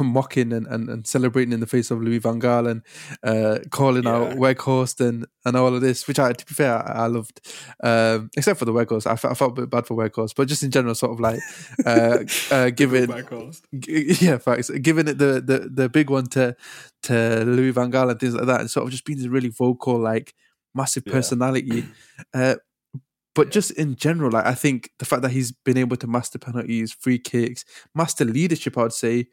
[0.00, 2.82] mocking and, and, and celebrating in the face of Louis Van Gaal and
[3.22, 4.34] uh, calling out Yeah.
[4.36, 7.40] Weghorst and, and all of this, which I, to be fair, I, I loved.
[7.82, 10.48] Um, except for the Weghorst, I, fe- I felt a bit bad for Weghorst, but
[10.48, 11.38] just in general, sort of like
[11.86, 12.18] uh,
[12.50, 13.06] uh, giving,
[13.78, 16.56] g- yeah, facts, giving it the, the the big one to
[17.04, 19.48] to Louis Van Gaal and things like that, and sort of just being this really
[19.50, 20.34] vocal, like
[20.74, 21.12] massive Yeah.
[21.12, 21.84] personality.
[22.34, 22.56] Uh,
[23.38, 26.38] but just in general, like I think the fact that he's been able to master
[26.38, 29.27] penalties, free kicks, master leadership, I'd say.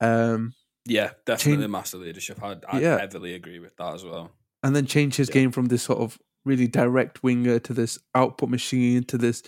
[0.00, 0.52] Um,
[0.86, 2.42] Yeah, definitely Change- master leadership.
[2.42, 2.98] I'd, I'd Yeah.
[2.98, 4.32] heavily agree with that as well.
[4.64, 5.34] and then change his Yeah.
[5.34, 9.42] game from this sort of really direct winger to this output machine to this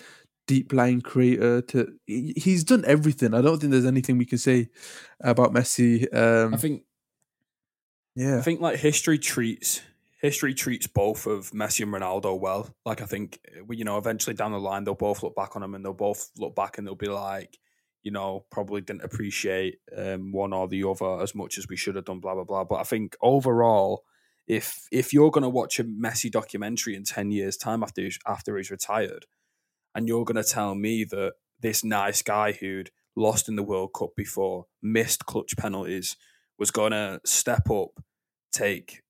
[0.46, 3.32] deep line creator to he's done everything.
[3.34, 4.68] I don't think there's anything we can say
[5.20, 6.06] about Messi.
[6.14, 6.82] Um I think
[8.16, 8.38] yeah.
[8.38, 9.80] I think like history treats
[10.24, 12.74] history treats both of Messi and Ronaldo well.
[12.86, 15.60] Like I think we- you know eventually down the line they'll both look back on
[15.60, 17.58] them and they'll both look back and they'll be like,
[18.02, 21.96] you know, probably didn't appreciate um, one or the other as much as we should
[21.96, 22.20] have done.
[22.20, 22.64] Blah blah blah.
[22.64, 24.02] But I think overall,
[24.46, 28.18] if if you're going to watch a Messi documentary in ten years' time after he's,
[28.26, 29.26] after he's retired,
[29.94, 33.92] and you're going to tell me that this nice guy who'd lost in the World
[33.94, 36.16] Cup before, missed clutch penalties,
[36.58, 37.90] was going to step up,
[38.52, 39.03] take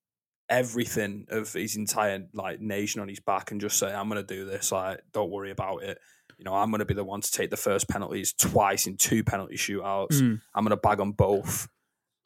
[0.58, 4.34] everything of his entire like nation on his back and just say, "I'm going to
[4.34, 4.72] do this.
[4.72, 5.98] Like, don't worry about it."
[6.38, 8.96] You know, I'm going to be the one to take the first penalties twice in
[8.96, 10.20] two penalty shootouts.
[10.20, 10.40] Mm.
[10.54, 11.68] I'm going to bag on both.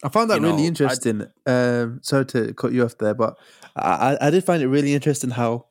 [0.03, 1.27] I found that You really know, interesting.
[1.47, 3.37] Um, sorry to cut you off there, but
[3.77, 5.67] I, I- I did find it really interesting how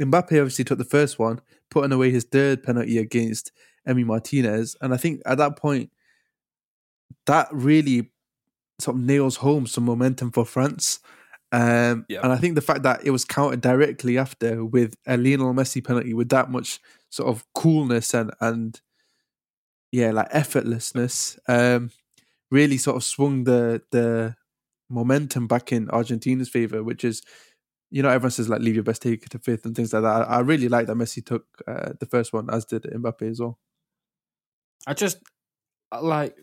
[0.00, 3.52] Mbappe obviously took the first one, putting away his third penalty against
[3.88, 5.90] Emi Martinez, and I think at that point,
[7.26, 8.10] that really
[8.78, 11.00] sort of nails home some momentum for France.
[11.52, 12.20] Um, Yeah.
[12.22, 15.84] And I think the fact that it was counted directly after with a Lionel Messi
[15.84, 18.80] penalty with that much sort of coolness and and
[19.92, 21.90] yeah, like effortlessness, um,
[22.50, 24.36] really sort of swung the the
[24.88, 27.22] momentum back in Argentina's favor, which is,
[27.90, 30.28] you know, everyone says like leave your best take to fifth and things like that.
[30.28, 33.40] I, I really like that Messi took uh, the first one, as did Mbappe as
[33.40, 33.58] well.
[34.86, 35.18] I just
[36.00, 36.36] like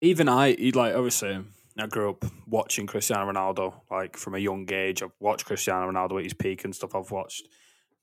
[0.00, 1.40] even I like obviously
[1.80, 5.02] I grew up watching Cristiano Ronaldo like from a young age.
[5.02, 6.94] I've watched Cristiano Ronaldo at his peak and stuff.
[6.94, 7.48] I've watched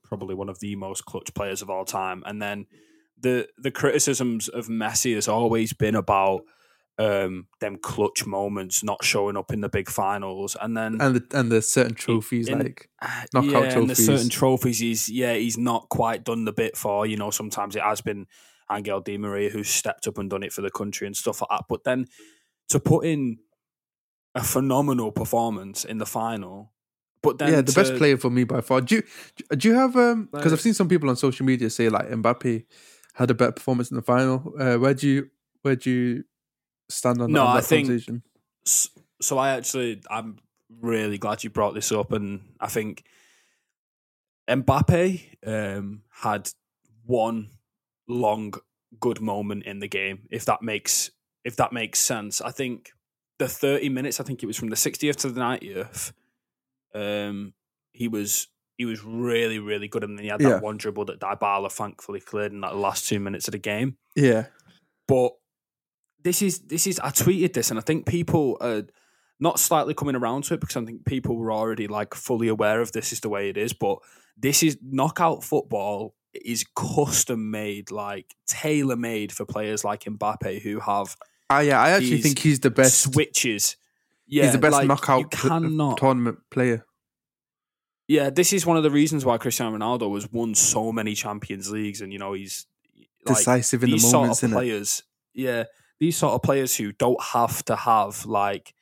[0.04, 2.24] probably one of the most clutch players of all time.
[2.26, 2.68] And then
[3.20, 6.42] the the criticisms of Messi has always been about
[6.98, 11.38] um them clutch moments not showing up in the big finals and then And the
[11.38, 14.06] and the certain trophies in- like uh, knockout yeah, and there's trophies.
[14.06, 17.06] certain trophies he's yeah he's not quite done the bit for.
[17.06, 18.28] You know, sometimes it has been
[18.72, 21.50] Angel Di Maria who's stepped up and done it for the country and stuff like
[21.50, 21.66] that.
[21.68, 22.06] But then
[22.70, 23.40] to put in
[24.36, 26.72] a phenomenal performance in the final,
[27.24, 28.82] but then yeah, the best player for me by far.
[28.82, 29.04] Do you
[29.56, 32.66] do you have um because I've seen some people on social media say like Mbappe
[33.14, 34.54] had a better performance in the final.
[34.60, 35.30] Uh, where do you
[35.62, 36.24] where do you
[36.90, 38.22] stand on, No, on I that think- conversation?
[38.68, 38.90] S-
[39.22, 40.38] So I actually, I'm
[40.82, 43.04] really glad you brought this up, and I think
[44.50, 46.50] Mbappe um, had
[47.06, 47.50] one
[48.08, 48.54] long
[49.00, 50.28] good moment in the game.
[50.30, 51.12] If that makes
[51.44, 52.92] if that makes sense, I think
[53.40, 54.20] the 30 minutes.
[54.20, 56.14] I think it was from the 60th to the 90th.
[56.94, 57.54] Um,
[57.92, 60.60] he was he was really really good, and then he had that Yeah.
[60.60, 64.48] one dribble that Dybala thankfully cleared in that last two minutes of the game Yeah,
[65.08, 65.32] but
[66.24, 68.84] this is this is I tweeted this and I think people are
[69.40, 72.80] not slightly coming around to it because I think people were already like fully aware
[72.82, 73.74] of this is the way it is.
[73.74, 74.00] But
[74.38, 80.80] this is knockout football is custom made, like tailor made for players like Mbappe who
[80.80, 81.16] have
[81.50, 81.82] ah, yeah.
[81.82, 83.02] I actually think he's the best.
[83.02, 83.78] switches.
[84.28, 85.98] Yeah, he's the best like, knockout cannot.
[85.98, 86.86] tournament player.
[88.08, 91.72] Yeah, this is one of the reasons why Cristiano Ronaldo has won so many Champions
[91.72, 92.66] Leagues, and you know he's
[93.26, 95.04] like, Decisive in the moments, sort of players,
[95.34, 95.64] yeah,
[96.00, 98.74] these sort of players who don't have to have like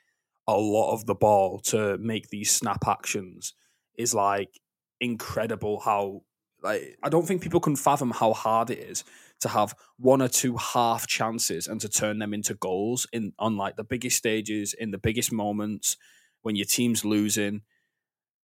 [0.47, 3.53] a lot of the ball to make these snap actions
[3.97, 4.59] is like
[4.99, 5.79] incredible.
[5.79, 6.23] How
[6.61, 9.03] like I don't think people can fathom how hard it is
[9.41, 13.57] to have one or two half chances and to turn them into goals in on
[13.57, 15.97] like the biggest stages in the biggest moments
[16.41, 17.61] when your team's losing.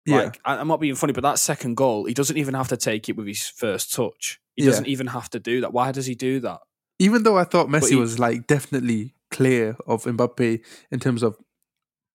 [0.06, 2.68] Yeah, Like I- I'm not being funny, but that second goal, he doesn't even have
[2.68, 4.40] to take it with his first touch.
[4.54, 4.70] He Yeah.
[4.70, 5.72] doesn't even have to do that.
[5.72, 6.60] Why does he do that?
[7.00, 11.36] even though I thought Messi he- was like definitely clear of Mbappe in terms of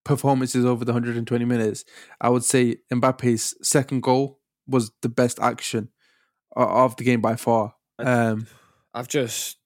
[0.06, 1.84] performances over the 120 minutes,
[2.18, 5.90] I would say Mbappe's second goal was the best action
[6.56, 7.74] of the game by far.
[7.98, 8.46] Um,
[8.94, 9.56] I've just,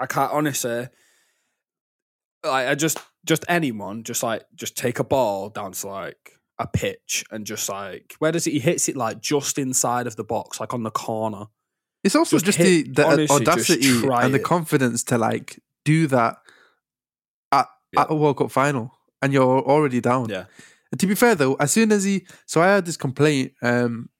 [0.00, 0.88] I can't honestly.
[2.44, 6.66] Like I just, just anyone, just like, just take a ball down to like a
[6.66, 8.52] pitch and just like, where does it?
[8.52, 11.46] He hits it like just inside of the box, like on the corner.
[12.02, 14.44] it's also Just just, hit- the, the honestly, audacity and the it.
[14.44, 16.36] confidence to like do that
[17.50, 18.02] at, Yeah.
[18.02, 20.28] at a World Cup final, and you're already down.
[20.28, 20.44] Yeah.
[20.92, 23.52] And to be fair though, as soon as he, so I had this complaint.
[23.62, 24.10] Um,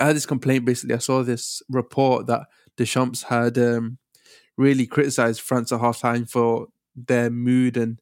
[0.00, 0.64] I had this complaint.
[0.64, 2.42] Basically, I saw this report that
[2.76, 3.98] Deschamps had um,
[4.56, 8.00] really criticized France at halftime for their mood and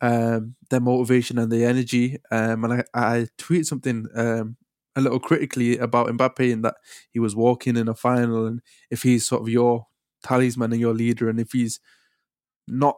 [0.00, 2.18] um, their motivation and their energy.
[2.30, 4.56] Um, and I, I tweeted something um,
[4.94, 6.76] a little critically about Mbappe and that
[7.10, 9.86] he was walking in a final, and if he's sort of your
[10.22, 11.80] talisman and your leader, and if he's
[12.66, 12.96] not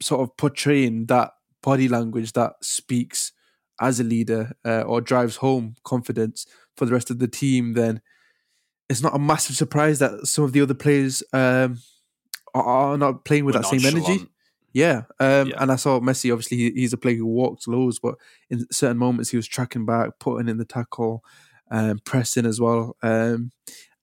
[0.00, 3.32] sort of portraying that body language that speaks
[3.80, 8.00] as a leader uh, or drives home confidence for the rest of the team, then
[8.88, 11.78] it's not a massive surprise that some of the other players um,
[12.54, 14.26] are, are not playing with We're that same energy.
[14.72, 15.02] Yeah.
[15.20, 15.56] Um, Yeah.
[15.62, 18.16] and I saw Messi, obviously, he, he's a player who walks loads, but
[18.50, 21.24] in certain moments he was tracking back, putting in the tackle,
[21.70, 22.96] um, pressing as well.
[23.02, 23.52] Um,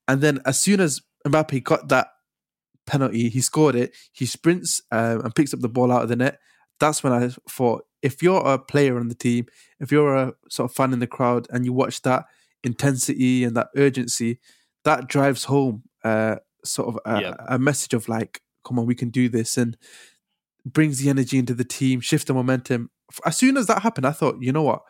[0.07, 2.07] and then as soon as Mbappe got that
[2.85, 3.29] penalty.
[3.29, 3.95] He scored it.
[4.11, 6.39] He sprints um, and picks up the ball out of the net.
[6.79, 9.45] That's when I thought, if you're a player on the team,
[9.79, 12.25] if you're a sort of fan in the crowd, and you watch that
[12.63, 14.39] intensity and that urgency,
[14.83, 17.35] that drives home uh, sort of a, Yeah.
[17.47, 19.77] a message of like, come on, we can do this, and
[20.65, 22.89] brings the energy into the team, shift the momentum.
[23.25, 24.81] As soon as that happened, I thought, you know what,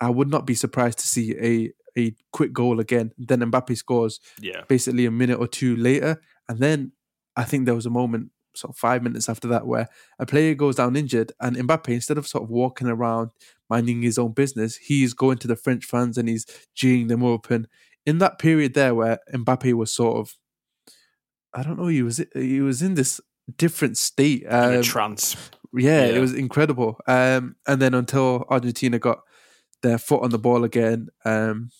[0.00, 3.12] I would not be surprised to see a a quick goal again.
[3.16, 4.64] Then Mbappe scores Yeah.
[4.68, 6.20] basically a minute or two later.
[6.46, 6.92] And then
[7.36, 10.54] I think there was a moment, sort of five minutes after that, where a player
[10.54, 13.30] goes down injured, and Mbappe, instead of sort of walking around
[13.70, 17.50] minding his own business, he's going to the French fans and he's cheering them up.
[18.06, 20.32] In that period there, where Mbappe was sort of,
[21.52, 23.20] I don't know, he was he was in this
[23.58, 24.42] different state.
[24.44, 25.36] In a Um, trance.
[25.74, 26.98] yeah, it was incredible.
[27.06, 29.20] Um, and then until Argentina got
[29.82, 31.70] their foot on the ball again, um,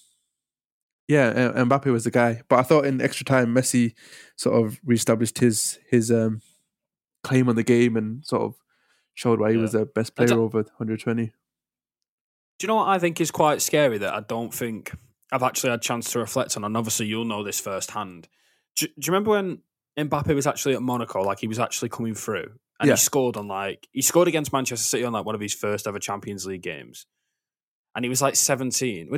[1.09, 2.43] yeah, Mbappe was the guy.
[2.49, 3.95] But I thought in extra time, Messi
[4.37, 6.41] sort of reestablished his his um,
[7.23, 8.55] claim on the game and sort of
[9.15, 11.27] showed why he was the best player over 120.
[11.27, 11.33] Do
[12.63, 14.93] you know what I think is quite scary that I don't think
[15.33, 16.65] I've actually had a chance to reflect on?
[16.65, 18.29] And obviously, you'll know this firsthand.
[18.77, 19.59] Do, do you remember when
[19.99, 21.23] Mbappe was actually at Monaco?
[21.23, 22.95] Like he was actually coming through, and Yeah.
[22.95, 25.87] he scored on like he scored against Manchester City on like one of his first
[25.87, 27.07] ever Champions League games,
[27.95, 29.11] and he was like seventeen.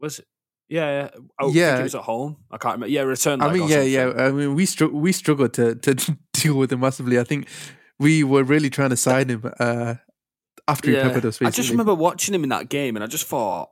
[0.00, 0.26] Was it?
[0.68, 1.08] Yeah, yeah.
[1.38, 1.78] I think Yeah.
[1.78, 2.38] it was at home.
[2.50, 2.88] I can't remember.
[2.92, 3.40] Yeah, return.
[3.40, 3.92] I mean, yeah, something.
[3.92, 4.12] yeah.
[4.26, 5.94] I mean, we str- we struggled to to
[6.32, 7.20] deal with him massively.
[7.20, 7.46] I think
[8.00, 9.94] we were really trying to sign him uh,
[10.66, 11.38] after he peppered us.
[11.38, 11.46] Basically.
[11.46, 13.70] I just remember watching him in that game, and I just thought,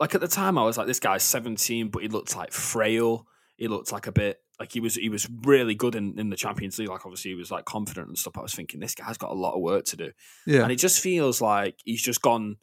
[0.00, 3.26] like at the time, I was like, this guy's seventeen, but he looked like frail.
[3.56, 6.36] He looked like a bit like he was he was really good in, in the
[6.36, 6.88] Champions League.
[6.88, 8.36] Like obviously he was like confident and stuff.
[8.36, 10.12] I was thinking this guy's got a lot of work to do,
[10.46, 12.56] yeah, and it just feels like he's just gone,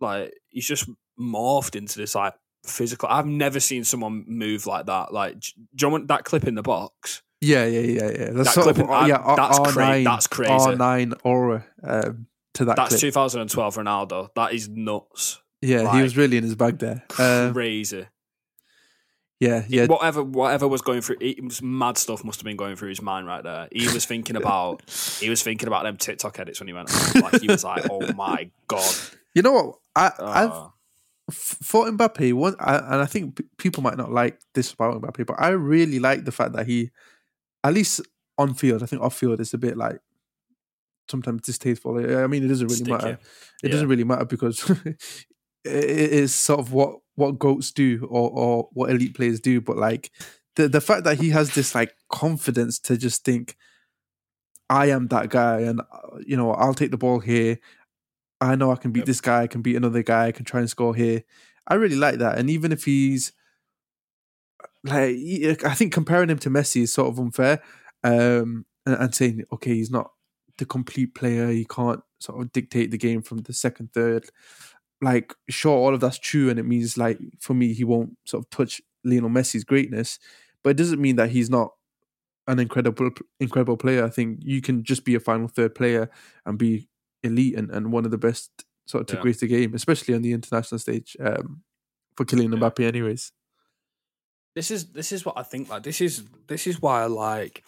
[0.00, 3.08] like he's just morphed into this like physical.
[3.10, 5.12] I've never seen someone move like that.
[5.12, 7.22] Like, do you want that clip in the box?
[7.40, 8.30] Yeah, yeah, yeah, yeah.
[8.32, 9.16] That's That clip of I- yeah.
[9.16, 10.52] R- that's cra- R9, that's crazy.
[10.52, 13.00] R9 aura um, to that That's clip.
[13.00, 14.28] 2012 Ronaldo.
[14.34, 15.40] That is nuts.
[15.62, 17.04] Yeah, he was really in his bag there.
[17.18, 18.06] Um, Crazy.
[19.40, 22.76] yeah, yeah, whatever whatever was going through it was mad stuff must have been going
[22.76, 23.68] through his mind right there.
[23.72, 24.82] He was thinking about
[25.20, 27.22] he was thinking about them TikTok edits when he went on.
[27.22, 28.94] like he was like, Oh my god.
[29.34, 29.74] You know what?
[29.94, 30.68] I I've Uh,
[31.30, 35.36] for Mbappe, one, I, and I think people might not like this about Mbappe, but
[35.40, 36.90] I really like the fact that he,
[37.64, 38.00] at least
[38.38, 39.98] on field, I think off field is a bit like
[41.10, 41.98] sometimes distasteful.
[41.98, 42.90] I mean, it doesn't really Sticky.
[42.92, 43.18] matter.
[43.62, 43.70] It Yeah.
[43.72, 44.60] doesn't really matter because
[45.66, 49.60] is sort of what what goats do or or what elite players do.
[49.60, 50.10] But like
[50.56, 53.56] the the fact that he has this like confidence to just think,
[54.70, 57.58] I am that guy, and uh, you know I'll take the ball here.
[58.40, 59.06] I know I can beat Yep.
[59.06, 59.42] this guy.
[59.42, 60.26] I can beat another guy.
[60.26, 61.22] I can try and score here.
[61.66, 62.38] I really like that.
[62.38, 63.32] And even if he's
[64.84, 65.16] like,
[65.64, 67.62] I think comparing him to Messi is sort of unfair.
[68.04, 70.12] Um, and, and saying, okay, he's not
[70.58, 71.48] the complete player.
[71.50, 74.26] He can't sort of dictate the game from the second, third.
[75.02, 78.44] Like, sure, all of that's true, and it means like for me, he won't sort
[78.44, 80.18] of touch Lionel Messi's greatness,
[80.62, 81.72] but it doesn't mean that he's not
[82.48, 84.04] an incredible, incredible player.
[84.04, 86.08] I think you can just be a final third player
[86.46, 86.88] and be
[87.22, 88.50] elite and, and one of the best
[88.86, 89.22] sort of to Yeah.
[89.22, 91.16] grace the game, especially on the international stage.
[91.20, 91.62] Um,
[92.16, 92.60] for Kylian Yeah.
[92.60, 93.32] Mbappe, anyways.
[94.54, 97.62] this is this is what I think like this is this is why I like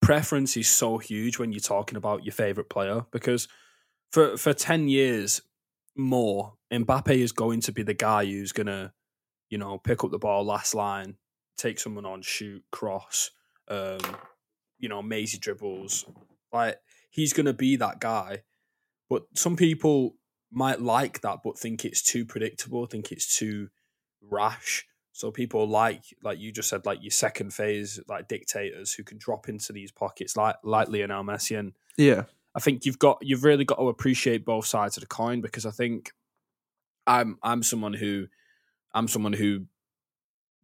[0.00, 3.48] preference is so huge when you're talking about your favourite player because
[4.12, 5.40] for for ten years
[5.96, 8.92] more, Mbappe is going to be the guy who's gonna,
[9.50, 11.16] you know, pick up the ball last line,
[11.56, 13.30] take someone on, shoot, cross,
[13.68, 14.00] um,
[14.78, 16.04] you know, mazy dribbles.
[16.52, 16.78] Like
[17.10, 18.42] he's gonna be that guy.
[19.08, 20.16] But some people
[20.50, 23.68] might like that, but think it's too predictable, think it's too
[24.20, 24.86] rash.
[25.12, 29.18] So people like, like you just said, like your second phase, like dictators who can
[29.18, 33.44] drop into these pockets, like like Lionel Messi, and Yeah, I think you've got you've
[33.44, 36.12] really got to appreciate both sides of the coin because I think
[37.06, 38.28] I'm I'm someone who
[38.94, 39.66] I'm someone who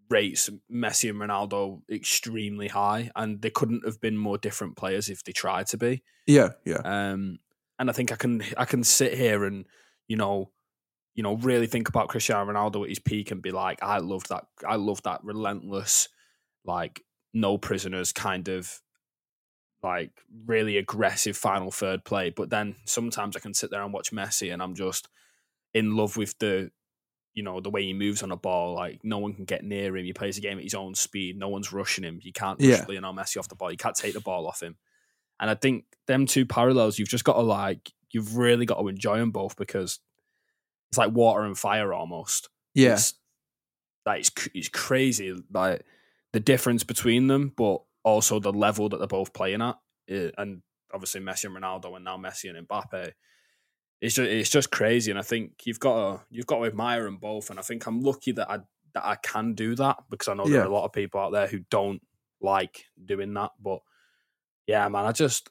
[0.08, 5.24] rates Messi and Ronaldo extremely high, and they couldn't have been more different players if
[5.24, 6.02] they tried to be.
[6.26, 7.38] yeah, yeah, Um,
[7.78, 9.64] and I think I can I can sit here and
[10.06, 10.50] you know,
[11.14, 14.28] you know, really think about Cristiano Ronaldo at his peak and be like, I loved
[14.28, 14.44] that.
[14.68, 16.08] I love that relentless,
[16.64, 17.02] like
[17.32, 18.80] no prisoners kind of
[19.82, 20.10] like
[20.46, 22.30] really aggressive final third play.
[22.30, 25.08] But then sometimes I can sit there and watch Messi and I'm just
[25.72, 26.70] in love with the
[27.32, 28.74] you know the way he moves on a ball.
[28.74, 30.04] Like no one can get near him.
[30.04, 31.38] He plays the game at his own speed.
[31.38, 32.18] No one's rushing him.
[32.22, 32.84] You can't rush Yeah.
[32.88, 33.70] Lionel Messi off the ball.
[33.70, 34.76] You can't take the ball off him.
[35.38, 38.88] And I think them two parallels, you've just got to like, you've really got to
[38.88, 40.00] enjoy them both because
[40.90, 42.50] it's like water and fire almost.
[42.74, 43.14] yeah, It's,
[44.04, 45.84] like it's, it's crazy, like
[46.32, 47.52] the difference between them.
[47.56, 49.76] But also the level that they're both playing at,
[50.08, 53.12] eh, and obviously Messi and Ronaldo, and now Messi and Mbappe.
[54.00, 57.04] It's just it's just crazy, and I think you've got to you've got to admire
[57.04, 58.60] them both, and I think I'm lucky that I
[58.94, 61.32] that I can do that because I know there are a lot of people out
[61.32, 62.02] there who don't
[62.40, 63.50] like doing that.
[63.60, 63.80] But
[64.66, 65.50] yeah, man, I just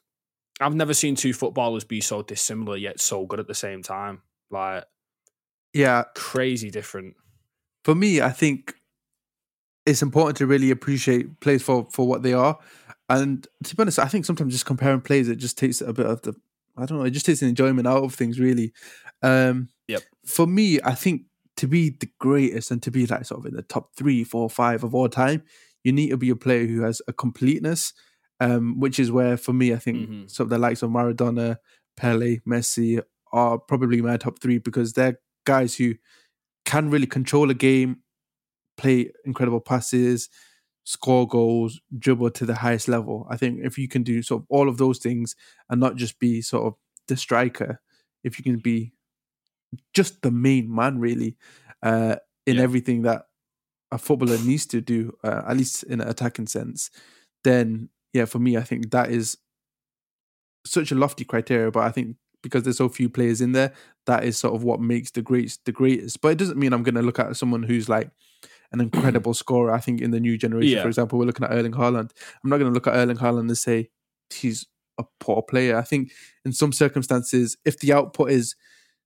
[0.60, 4.22] I've never seen two footballers be so dissimilar yet so good at the same time.
[4.50, 4.84] Like
[5.72, 7.14] Yeah, crazy different.
[7.84, 8.74] for me, I think
[9.90, 12.58] it's important to really appreciate plays for for what they are.
[13.08, 16.06] And to be honest, I think sometimes just comparing plays, it just takes a bit
[16.06, 16.34] of the
[16.76, 18.72] I don't know, it just takes the enjoyment out of things really.
[19.22, 20.02] Um Yep.
[20.24, 21.22] for me, I think
[21.56, 24.48] to be the greatest and to be like sort of in the top three, four,
[24.48, 25.42] five of all time,
[25.84, 27.92] you need to be a player who has a completeness.
[28.42, 30.30] Um, which is where for me, I think Mhm.
[30.30, 31.56] some of the likes of Maradona,
[31.96, 35.94] Pele, Messi are probably my top three because they're guys who
[36.64, 37.98] can really control a game,
[38.80, 40.28] play incredible passes,
[40.84, 43.26] score goals, dribble to the highest level.
[43.30, 45.36] I think if you can do sort of all of those things
[45.68, 46.74] and not just be sort of
[47.08, 47.80] the striker,
[48.24, 48.92] if you can be
[49.94, 51.36] just the main man really
[51.82, 52.16] uh,
[52.46, 52.62] in Yeah.
[52.62, 53.26] everything that
[53.92, 56.90] a footballer needs to do, uh, at least in an attacking sense,
[57.44, 59.38] then yeah, for me, I think that is
[60.66, 61.70] such a lofty criteria.
[61.70, 63.72] But I think because there's so few players in there,
[64.06, 66.20] that is sort of what makes the greats the greatest.
[66.20, 68.10] But it doesn't mean I'm going to look at someone who's like
[68.72, 69.72] an incredible scorer.
[69.72, 70.82] I think in the new generation, Yeah.
[70.82, 72.10] for example, we're looking at Erling Haaland.
[72.42, 73.90] I'm not going to look at Erling Haaland and say
[74.32, 74.66] he's
[74.98, 75.76] a poor player.
[75.76, 76.12] I think
[76.44, 78.54] in some circumstances, if the output is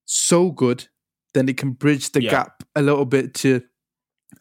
[0.04, 0.88] so good,
[1.34, 2.30] then it can bridge the Yeah.
[2.30, 3.62] gap a little bit to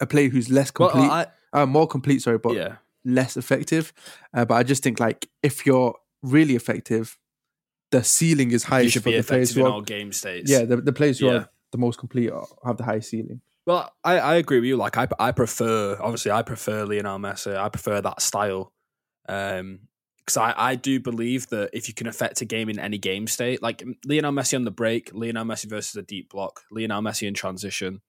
[0.00, 1.10] a player who's less complete, Well,
[1.52, 2.20] I, uh, more complete.
[2.22, 3.92] Sorry, but yeah, less effective.
[4.32, 7.16] Uh, but I just think like if you're really effective,
[7.90, 10.50] the ceiling is you should for be the players effective in are all game states.
[10.50, 11.32] yeah the, the players who Yeah.
[11.34, 13.40] are the most complete are, have the highest ceiling.
[13.66, 14.76] Well, I, I agree with you.
[14.76, 17.56] Like I I prefer obviously I prefer Lionel Messi.
[17.56, 18.72] I prefer that style.
[19.28, 19.80] Um
[20.18, 23.26] because I, I do believe that if you can affect a game in any game
[23.26, 27.28] state, like Lionel Messi on the break, Lionel Messi versus a deep block, Lionel Messi
[27.28, 28.00] in transition,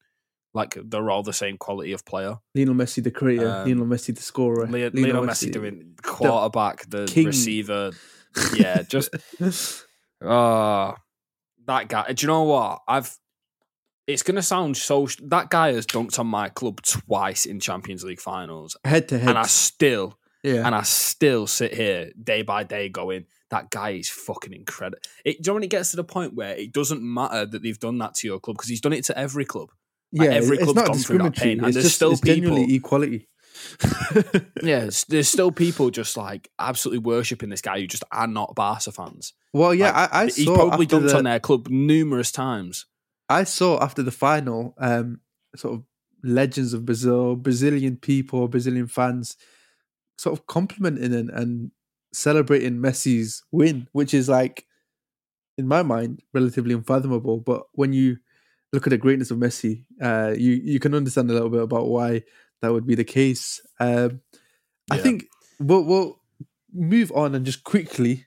[0.54, 2.38] like they're all the same quality of player.
[2.54, 7.06] Lionel Messi, the creator, Um, Lionel Messi, the scorer, Leo, Lionel Messi doing quarterback, the
[7.06, 7.26] king.
[7.28, 7.92] receiver.
[8.54, 9.14] Yeah, just
[10.22, 10.94] uh
[11.68, 12.14] that guy.
[12.14, 12.82] Do you know what?
[12.88, 13.18] I've
[14.08, 18.22] it's gonna sound so that guy has dunked on my club twice in Champions League
[18.22, 18.78] finals.
[18.84, 19.30] head to head.
[19.30, 23.92] And I still yeah, and I still sit here day by day going, that guy
[23.92, 25.00] is fucking incredible.
[25.24, 27.64] It, do you know when it gets to the point where it doesn't matter that
[27.64, 29.70] they've done that to your club because he's done it to every club.
[30.12, 30.26] yeah.
[30.26, 33.28] every club's gone through that pain, and it's there's just still people- equality.
[34.62, 38.92] Yeah, there's still people just like absolutely worshipping this guy who just are not Barca
[38.92, 39.34] fans.
[39.54, 42.86] well, yeah, Like, I, I he's probably dunked the, on their club numerous times.
[43.30, 45.22] I saw after the final, um,
[45.56, 45.84] sort of
[46.24, 49.38] legends of Brazil, Brazilian people, Brazilian fans,
[50.18, 51.72] sort of complimenting and, and
[52.14, 54.66] celebrating Messi's win, which is like,
[55.58, 57.40] in my mind, relatively unfathomable.
[57.40, 58.18] But when you
[58.74, 61.88] look at the greatness of Messi, uh, you you can understand a little bit about
[61.88, 62.24] why
[62.62, 63.62] that would be the case.
[63.80, 64.22] Um,
[64.92, 65.26] I think
[65.60, 66.22] we'll, we'll
[66.74, 68.26] move on and just quickly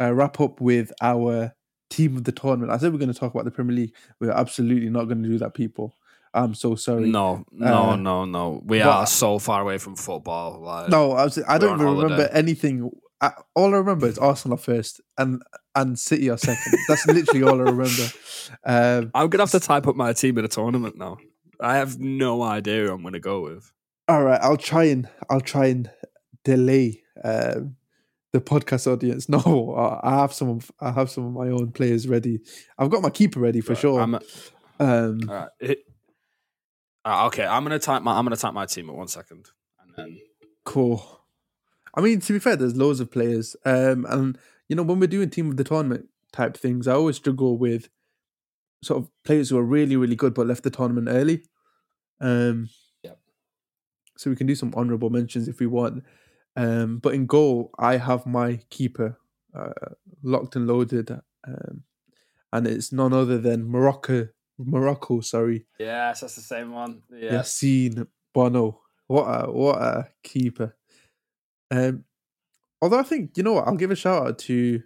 [0.00, 1.54] uh, wrap up with our
[1.90, 2.70] team of the tournament.
[2.72, 3.94] I said we're going to talk about the Premier League.
[4.20, 5.94] We're absolutely not going to do that, people.
[6.34, 7.08] I'm so sorry.
[7.08, 8.62] No, no, Uh, no, no.
[8.64, 10.60] We but- are so far away from football.
[10.60, 12.28] Like, No, I, was, I don't remember holiday.
[12.32, 12.90] anything.
[13.20, 15.42] I, all I remember is Arsenal are first and
[15.74, 16.78] and City are second.
[16.86, 18.04] That's literally all I remember.
[18.64, 21.18] Um, I'm gonna have to type up my team in a tournament now.
[21.60, 23.70] I have no idea who I'm gonna go with.
[24.08, 25.90] all right, I'll try and I'll try and
[26.44, 27.76] delay um,
[28.32, 29.28] the podcast audience.
[29.28, 30.48] No, I I have some.
[30.50, 32.40] Of, I have some of my own players ready.
[32.78, 34.00] I've got my keeper ready for Right, sure.
[34.00, 35.48] I'm, um, all right.
[35.60, 35.84] It-
[37.04, 39.46] uh, okay, I'm gonna type my I'm gonna type my team at one second,
[39.80, 40.18] and then
[40.64, 41.02] Cool.
[41.94, 43.56] I mean, to be fair, there's loads of players.
[43.64, 47.16] Um, and you know, when we're doing team of the tournament type things, I always
[47.16, 47.88] struggle with
[48.82, 51.44] sort of players who are really, really good but left the tournament early.
[52.20, 52.68] Um,
[53.02, 53.18] Yep.
[54.18, 56.04] So we can do some honourable mentions if we want.
[56.58, 59.18] Um, but in goal, I have my keeper
[59.54, 61.10] uh, locked and loaded,
[61.46, 61.84] um,
[62.52, 64.28] and it's none other than Morocco.
[64.58, 67.02] Morocco, sorry, yes, that's the same one.
[67.12, 68.80] Yeah, Yassine Bono.
[69.06, 70.76] What a what a keeper.
[71.70, 72.04] Um,
[72.82, 74.82] although I think you know what, I'll give a shout out to.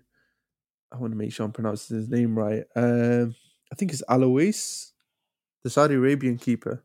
[0.93, 2.65] I want to make sure I'm pronouncing his name right.
[2.77, 3.35] Um,
[3.73, 4.91] I think it's Al-Owais,
[5.65, 6.85] the Saudi Arabian keeper.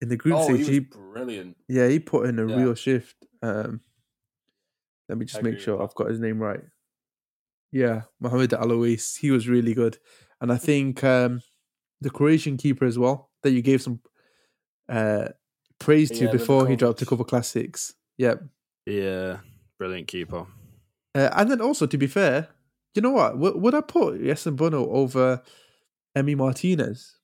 [0.00, 1.56] In the group oh, he stage, was he, brilliant.
[1.68, 2.56] yeah, he put in a Yeah.
[2.56, 3.14] real shift.
[3.40, 3.80] Um,
[5.12, 5.82] let me just I make sure.
[5.82, 6.62] I've got his name right.
[7.70, 9.18] Yeah, Mohamed Al-Owais.
[9.18, 9.98] He was really good,
[10.40, 11.42] and I think um,
[12.00, 14.00] the Croatian keeper as well that you gave some
[14.88, 15.28] uh,
[15.78, 17.92] praise to Yeah, before he dropped a couple classics.
[18.16, 18.42] Yep,
[18.86, 19.40] Yeah,
[19.78, 20.46] brilliant keeper.
[21.14, 22.48] Uh, and then also, to be fair,
[22.94, 23.36] you know what?
[23.36, 25.42] Would, would I put Yassine Bono over
[26.16, 27.18] Emi Martinez?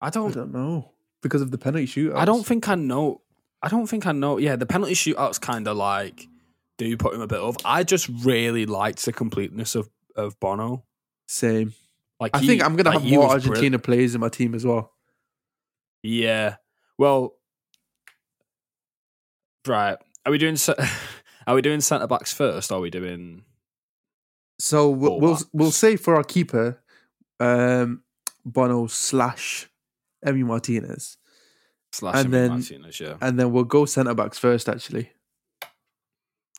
[0.00, 0.34] I I don't.
[0.34, 0.90] don't know
[1.22, 2.16] because of the penalty shootout.
[2.16, 3.20] I don't think I know.
[3.62, 4.38] I don't think I know.
[4.38, 6.26] Yeah, the penalty shootout's kind of like
[6.78, 7.56] do put him a bit off.
[7.64, 10.84] I just really liked the completeness of of Bono.
[11.28, 11.74] same.
[12.18, 14.64] Like I he- think I'm gonna like, have more Argentina players in my team as
[14.64, 14.92] well.
[16.02, 16.56] Yeah.
[16.98, 17.34] Well,
[19.66, 19.96] right.
[20.26, 20.56] Are we doing?
[21.46, 22.70] Are we doing centre backs first?
[22.70, 23.42] Or are we doing?
[24.58, 26.80] So we'll we'll, we'll say for our keeper,
[27.40, 28.02] um,
[28.44, 29.68] Bono slash
[30.24, 31.16] Emi Martinez,
[31.92, 32.64] Slash And then-
[33.20, 34.68] and then we'll go centre backs first.
[34.68, 35.10] Actually,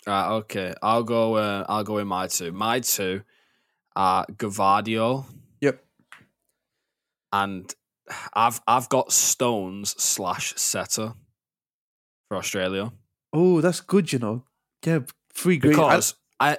[0.07, 0.73] Right, okay.
[0.82, 1.36] I'll go.
[1.36, 2.51] Uh, I'll go in my two.
[2.51, 3.21] My two
[3.95, 5.25] are Gvardiol
[5.59, 5.84] yep.
[7.32, 7.73] and
[8.34, 11.15] I've I've got Stones slash Souttar
[12.27, 12.91] for Australia
[13.34, 14.11] Oh, that's good.
[14.11, 14.43] You know,
[14.86, 14.99] yeah,
[15.34, 15.75] three great.
[15.75, 16.57] I- because I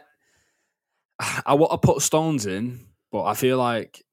[1.46, 4.04] I, want to put Stones in, but I feel like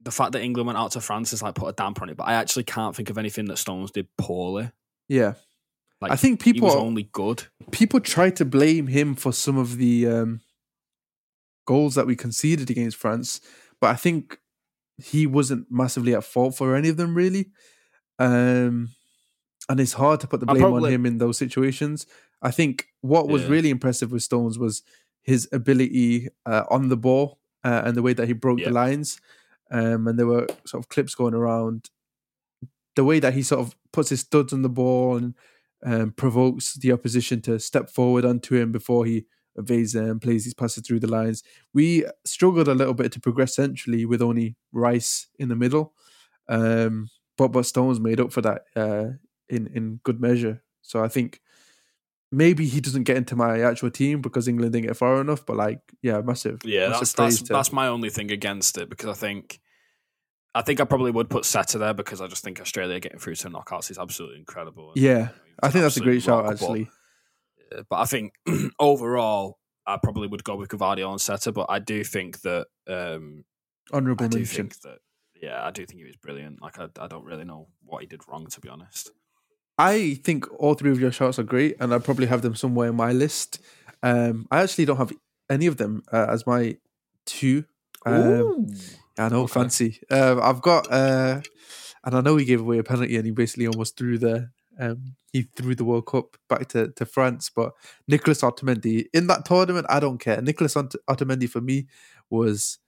[0.00, 2.16] the fact that England went out to France has like put a damper on it.
[2.16, 4.70] But I actually can't think of anything that Stones did poorly.
[5.08, 5.34] yeah,
[6.00, 7.44] Like I think people was only good.
[7.72, 10.40] people try to blame him for some of the um,
[11.66, 13.40] goals that we conceded against France,
[13.80, 14.38] but I think
[15.02, 17.50] he wasn't massively at fault for any of them really.
[18.18, 18.90] Um,
[19.68, 22.06] and it's hard to put the blame on him in those situations.
[22.40, 23.48] I think what was Yeah.
[23.50, 24.82] really impressive with Stones was
[25.22, 28.66] his ability uh, on the ball uh, and the way that he broke Yeah.
[28.68, 29.20] the lines.
[29.70, 31.90] Um, and there were sort of clips going around
[32.96, 35.34] the way that he sort of puts his studs on the ball and
[35.84, 40.54] um, provokes the opposition to step forward onto him before he evades and plays these
[40.54, 41.42] passes through the lines.
[41.74, 45.94] We struggled a little bit to progress centrally with only Rice in the middle,
[46.48, 49.10] um, but but Stones made up for that uh,
[49.48, 50.62] in in good measure.
[50.82, 51.40] So I think
[52.30, 55.46] maybe he doesn't get into my actual team because England didn't get far enough.
[55.46, 56.60] But like, yeah, massive.
[56.64, 59.60] Yeah, massive that's that's that's my only thing against it because I think
[60.54, 63.36] I think I probably would put Souttar there because I just think Australia getting through
[63.36, 64.92] to knockouts is absolutely incredible.
[64.92, 65.30] And, Yeah, you know,
[65.62, 66.88] I think that's a great shout actually.
[67.88, 68.32] But I think
[68.80, 71.52] overall, I probably would go with Gvardiol and Souttar.
[71.52, 73.44] But I do think that um,
[73.92, 74.68] Honourable I do mention.
[74.68, 74.98] think that
[75.40, 76.60] yeah, I do think he was brilliant.
[76.60, 79.10] Like I, I don't really know what he did wrong to be honest.
[79.78, 82.88] I think all three of your shouts are great, and I probably have them somewhere
[82.88, 83.60] in my list.
[84.02, 85.12] Um, I actually don't have
[85.48, 86.76] any of them uh, as my
[87.26, 87.64] two.
[88.04, 88.66] Um,
[89.18, 89.52] I know, Okay.
[89.52, 90.00] fancy.
[90.10, 91.40] Um, I've got, uh,
[92.04, 94.50] and I know he gave away a penalty, and he basically almost threw the
[94.80, 97.50] um, he threw the World Cup back to, to France.
[97.54, 97.72] But
[98.06, 100.40] Nicolas Otamendi in that tournament, I don't care.
[100.40, 101.86] Nicolas Ot- Otamendi for me
[102.30, 102.78] was,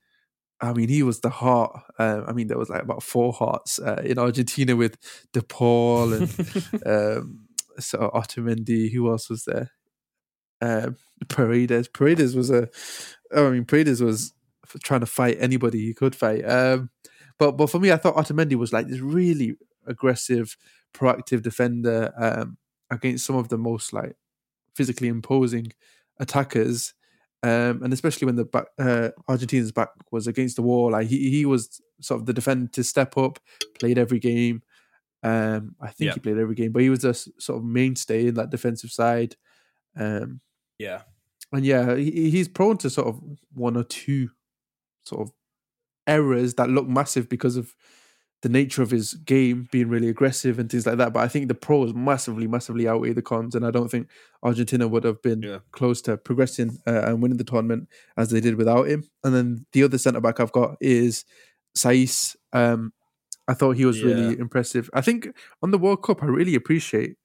[0.61, 1.71] I mean, he was the heart.
[1.97, 4.97] Uh, I mean, there was like about four hearts uh, in Argentina with
[5.33, 6.23] De Paul and
[6.85, 7.47] um,
[7.79, 8.91] so Otamendi.
[8.91, 9.71] Who else was there?
[10.61, 10.97] Um,
[11.29, 11.87] Paredes.
[11.87, 12.69] Paredes was a.
[13.35, 14.33] I mean, Paredes was
[14.83, 16.43] trying to fight anybody he could fight.
[16.47, 16.89] Um,
[17.39, 19.55] but but for me, I thought Otamendi was like this really
[19.87, 20.55] aggressive,
[20.93, 22.57] proactive defender um,
[22.91, 24.15] against some of the most like
[24.75, 25.73] physically imposing
[26.19, 26.93] attackers.
[27.43, 31.29] Um, and especially when the back, uh, Argentina's back was against the wall, like he
[31.31, 33.39] he was sort of the defender to step up,
[33.79, 34.61] played every game.
[35.23, 36.13] Um, I think Yeah.
[36.15, 38.91] he played every game, but he was a s- sort of mainstay in that defensive
[38.91, 39.35] side.
[39.95, 40.41] Um,
[40.79, 41.01] yeah,
[41.51, 43.21] and yeah, he, he's prone to sort of
[43.53, 44.29] one or two
[45.05, 45.33] sort of
[46.07, 47.75] errors that look massive because of
[48.41, 51.13] the nature of his game being really aggressive and things like that.
[51.13, 54.07] But I think the pros massively, massively outweigh the cons, and I don't think
[54.41, 55.59] Argentina would have been Yeah.
[55.71, 57.87] close to progressing uh, and winning the tournament
[58.17, 59.03] as they did without him.
[59.23, 61.23] And then the other centre back I've got is
[61.77, 62.35] Saïss.
[62.51, 62.93] Um,
[63.47, 64.89] I thought he was really impressive.
[64.93, 65.27] I think
[65.61, 67.17] on the World Cup, I really appreciate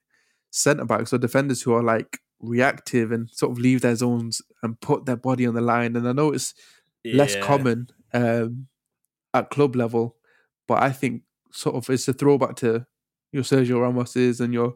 [0.51, 4.79] centre backs or defenders who are like reactive and sort of leave their zones and
[4.81, 5.97] put their body on the line.
[5.97, 6.53] And I know it's
[7.17, 8.67] less common um,
[9.33, 10.17] at club level,
[10.67, 12.87] but I think sort of it's a throwback to
[13.33, 14.75] your Sergio Ramoses and your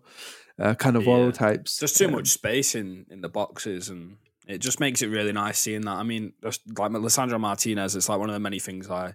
[0.59, 1.33] uh, Cannavaro Yeah.
[1.33, 1.79] types.
[1.79, 4.17] There's too Um, much space in in the boxes, and
[4.47, 5.97] it just makes it really nice seeing that.
[5.97, 9.15] I mean, just like Lissandro Martinez, it's like one of the many things I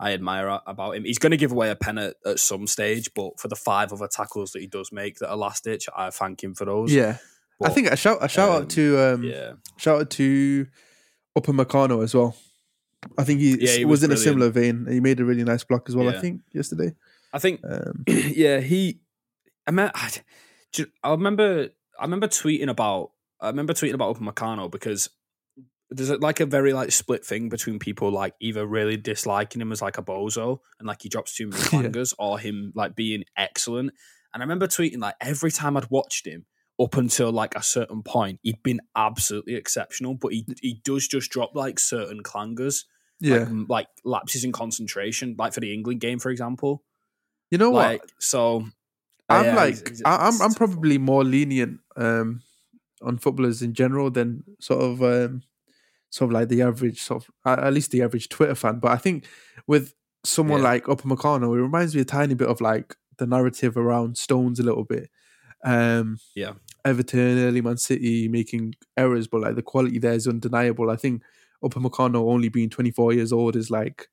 [0.00, 1.04] I admire about him.
[1.04, 3.92] He's going to give away a pen at, at some stage, but for the five
[3.92, 6.90] other tackles that he does make that are last ditch, I thank him for those.
[6.92, 7.18] Yeah,
[7.62, 10.66] I think a shout a shout um, out to um, yeah, shout out to
[11.38, 12.34] Upamecano as well.
[13.18, 14.86] I think he, Yeah, he was, was in a similar vein.
[14.88, 16.08] He made a really nice block as well.
[16.08, 16.94] I think yesterday.
[17.32, 19.00] I think Um, yeah, he.
[19.66, 20.10] I mean, I,
[21.02, 21.68] I remember.
[21.98, 23.12] I remember tweeting about.
[23.40, 25.08] I remember tweeting about Upamecano because
[25.90, 29.72] there's a, like a very like split thing between people like either really disliking him
[29.72, 32.04] as like a bozo and like he drops too many Yeah.
[32.18, 33.92] or him like being excellent.
[34.32, 36.44] And I remember tweeting like every time I'd watched him
[36.80, 40.14] up until like a certain point, he'd been absolutely exceptional.
[40.14, 42.84] But he he does just drop like certain clangers,
[43.20, 43.46] Yeah.
[43.50, 46.82] like, like lapses in concentration, like for the England game, for example.
[47.50, 47.86] you know what?
[47.86, 48.64] Like so,
[49.28, 52.42] I'm yeah, like it's- it's- I- I'm I'm probably more lenient um
[53.02, 55.42] on footballers in general than sort of um
[56.10, 58.78] sort of like the average sort of at at least the average Twitter fan.
[58.78, 59.26] But I think
[59.66, 60.68] with someone Yeah.
[60.70, 64.62] like Upamecano, it reminds me a tiny bit of like the narrative around Stones a
[64.62, 65.10] little bit.
[65.64, 66.54] Um Yeah.
[66.84, 70.90] Everton, early Man City making errors, but like the quality there is undeniable.
[70.90, 71.22] I think
[71.64, 74.08] Upamecano only being 24 years old is like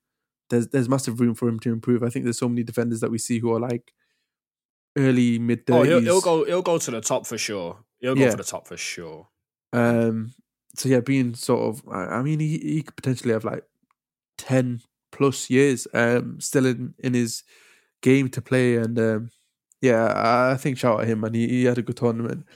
[0.50, 2.02] there's there's massive room for him to improve.
[2.02, 3.92] I think there's so many defenders that we see who are like
[4.96, 6.44] early mid Oh, he'll, he'll go.
[6.44, 7.78] He'll go to the top for sure.
[8.00, 8.30] He'll go Yeah.
[8.30, 9.28] for the top for sure.
[9.72, 10.32] Um,
[10.76, 13.64] so yeah, being sort of, I mean, he, he could potentially have like
[14.36, 17.42] ten plus years um still in in his
[18.02, 19.30] game to play, and um,
[19.80, 22.46] yeah, I think shout at him, and he, he had a good tournament.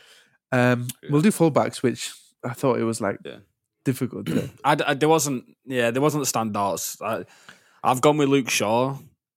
[0.50, 2.12] Um, we'll do fullbacks, which
[2.44, 3.38] I thought it was like Yeah.
[3.84, 4.28] difficult.
[4.64, 5.44] I, I- there wasn't.
[5.64, 7.00] Yeah, there wasn't the standouts.
[7.02, 7.24] I,
[7.82, 8.96] I've gone with Luke Shaw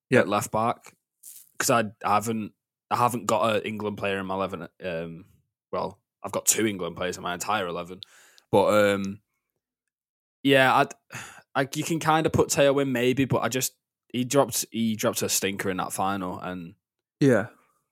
[0.10, 0.22] Yeah.
[0.22, 0.96] at left back
[1.58, 2.52] because I, I haven't.
[2.92, 4.68] I haven't got an England player in my eleven.
[4.84, 5.26] Um,
[5.72, 8.02] well, I've got two England players in my entire eleven,
[8.52, 9.20] but um,
[10.44, 10.86] yeah, I,
[11.64, 13.74] I you can kind of put Theo in maybe, but I just
[14.14, 16.76] he dropped he dropped a stinker in that final, and
[17.20, 17.48] yeah,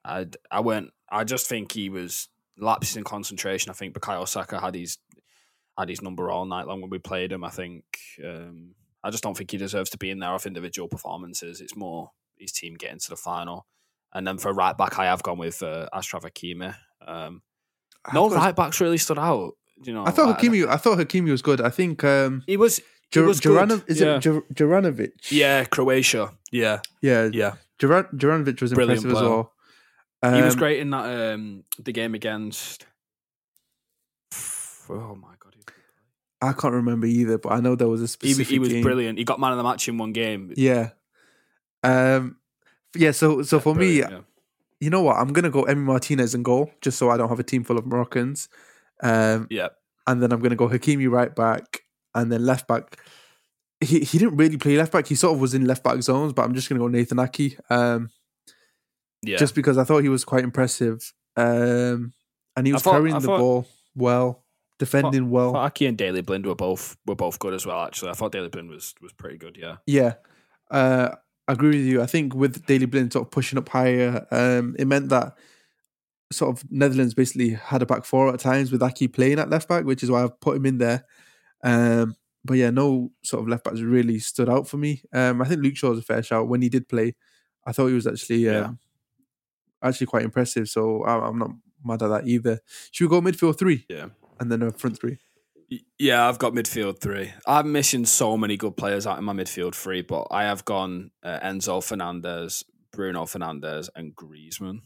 [0.06, 0.92] I I went.
[1.10, 2.28] I just think he was
[2.58, 3.70] lapses in concentration.
[3.70, 4.98] I think Bukayo Saka had his
[5.78, 7.44] had his number all night long when we played him.
[7.44, 7.84] I think
[8.24, 11.62] um, I just don't think he deserves to be in there off individual performances.
[11.62, 13.66] It's more his team getting to the final.
[14.14, 16.76] And then for right back, I have gone with uh, Achraf Hakimi.
[17.06, 17.42] Um,
[18.14, 19.54] no thought, right backs really stood out.
[19.84, 20.68] You know, I thought I- Hakimi.
[20.68, 21.62] I thought Hakimi was good.
[21.62, 22.78] I think um, He was.
[22.78, 22.84] He
[23.20, 23.70] Jur- was good.
[23.70, 24.16] Jurano- is yeah.
[24.16, 25.32] it Jur- Juranovic?
[25.32, 26.34] yeah, Croatia.
[26.52, 27.54] Yeah, yeah, yeah.
[27.80, 29.44] Juran- Juranovic was Brilliant impressive as player.
[30.24, 30.36] Well.
[30.36, 32.86] he was Um, great in that um, the game against.
[34.90, 35.56] Oh my god?
[36.42, 38.48] I can't remember either, but I know there was a specific.
[38.48, 38.84] he was game.
[38.84, 39.18] brilliant.
[39.18, 40.54] He got man of the match in one game.
[40.58, 40.90] Yeah.
[41.84, 42.38] Um.
[42.96, 43.12] Yeah.
[43.12, 44.20] So so for me, yeah.
[44.82, 45.16] you know what?
[45.18, 47.78] I'm gonna go Emi Martinez in goal, just so I don't have a team full
[47.78, 48.50] of Moroccans.
[49.02, 49.48] Um.
[49.50, 49.70] yeah,
[50.06, 53.00] And then I'm gonna go Hakimi right back, and then left back.
[53.80, 55.08] He he didn't really play left back.
[55.08, 57.58] He sort of was in left back zones, but I'm just gonna go Nathan Aké.
[57.72, 58.10] Um.
[59.24, 59.38] Yeah.
[59.38, 61.14] Just because I thought he was quite impressive.
[61.36, 62.14] Um.
[62.56, 64.44] And he was thought- carrying I the thought- ball well,
[64.80, 65.54] defending well.
[65.54, 67.82] Well, Aké and Daley Blind were both were both good as well.
[67.84, 69.58] Actually, I thought Daley Blind was was pretty good.
[69.60, 70.14] Yeah, Yeah,
[70.70, 71.10] uh,
[71.48, 72.02] I agree with you.
[72.02, 75.36] I think with Daley Blind sort of pushing up higher, um, it meant that
[76.32, 79.68] sort of Netherlands basically had a back four at times with Aké playing at left
[79.68, 81.06] back, which is why I've put him in there.
[81.64, 82.16] Um,
[82.46, 85.02] but yeah, no sort of left backs really stood out for me.
[85.14, 87.16] Um, I think Luke Shaw was a fair shout when he did play.
[87.66, 88.72] I thought he was actually um, Yeah.
[89.84, 90.70] Actually quite impressive.
[90.70, 91.52] So I, I'm not
[91.84, 92.60] mad at that either.
[92.92, 94.08] Should we go midfield three yeah.
[94.40, 95.20] and then a front three?
[95.98, 97.32] Yeah, I've got midfield three.
[97.48, 101.12] I'm missing so many good players out in my midfield three, but I have gone
[101.24, 104.82] uh, Enzo Fernandez, Bruno Fernandes, and Griezmann.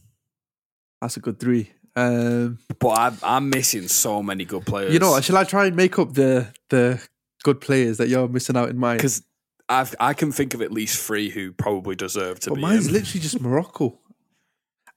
[1.02, 1.72] That's a good three.
[1.96, 4.94] Um, But I'm, I'm missing so many good players.
[4.94, 7.06] You know, what, shall I try and make up the the
[7.44, 8.98] good players that you're missing out in mine?
[8.98, 9.24] because
[9.68, 12.62] I've I can think of at least three who probably deserve to But be.
[12.62, 12.94] mine's in.
[12.94, 14.00] literally just Morocco.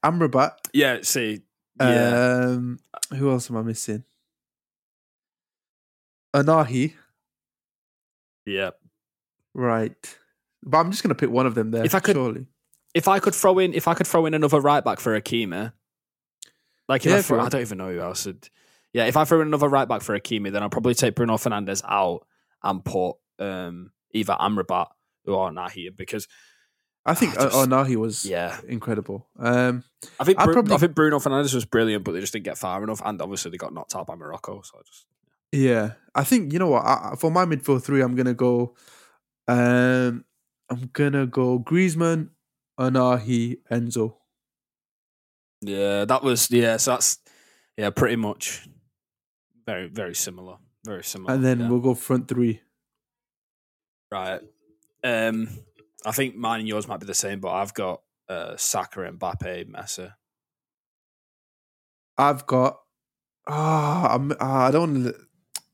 [0.05, 0.53] Amrabat.
[0.73, 0.99] yeah.
[1.03, 1.41] See,
[1.81, 2.79] yeah, Um,
[3.15, 4.05] who else am I missing?
[6.35, 6.95] Ounahi.
[8.47, 8.71] yeah.
[9.55, 10.17] Right.
[10.63, 11.85] But I'm just gonna pick one of them there.
[11.85, 12.47] If I could- surely.
[12.93, 15.73] If I could throw in, if I could throw in another right back for Akima,
[16.89, 18.49] like if Yeah, I, throw, I don't even know who else would.
[18.93, 21.37] Yeah, if I throw in another right back for Akimi, then I'll probably take Bruno
[21.37, 22.27] Fernandes out
[22.65, 24.89] and put um, either Amrabat
[25.27, 26.27] or Nahi because
[27.11, 29.27] I think Ah, just- uh, Ounahi was yeah, incredible.
[29.39, 29.85] Um,
[30.19, 32.59] I think Bru- probably- I think Bruno Fernandes was brilliant, but they just didn't get
[32.59, 34.63] far enough, and obviously they got knocked out by Morocco.
[34.63, 35.07] So I just
[35.53, 36.85] yeah, I think you know what.
[36.85, 38.75] I, for my midfield three, I'm gonna go.
[39.49, 40.25] Um,
[40.71, 42.31] I'm gonna go Griezmann,
[42.79, 44.15] Ounahi, Enzo.
[45.63, 46.77] yeah, that was yeah.
[46.77, 47.19] So that's
[47.77, 48.69] yeah, pretty much
[49.67, 51.35] very very similar, very similar.
[51.35, 51.69] and then yeah.
[51.69, 52.61] we'll go front three.
[54.13, 54.41] Right.
[55.03, 55.49] Um,
[56.05, 59.71] I think mine and yours might be the same, but I've got uh, Saka, Mbappe,
[59.71, 60.13] Messi.
[62.19, 62.79] I've got.
[63.47, 64.33] Ah, I'm.
[64.41, 64.95] ah, I don't.
[65.05, 65.15] wanna-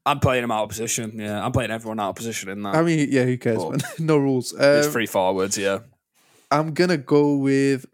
[0.05, 1.19] I'm playing him out of position.
[1.19, 2.77] Yeah, I'm playing everyone out of position in that.
[2.77, 3.61] I mean, yeah, who cares,
[3.99, 4.53] no rules.
[4.57, 5.59] it's Um, three forwards.
[5.59, 5.81] Yeah.
[6.51, 7.87] I'm gonna go with.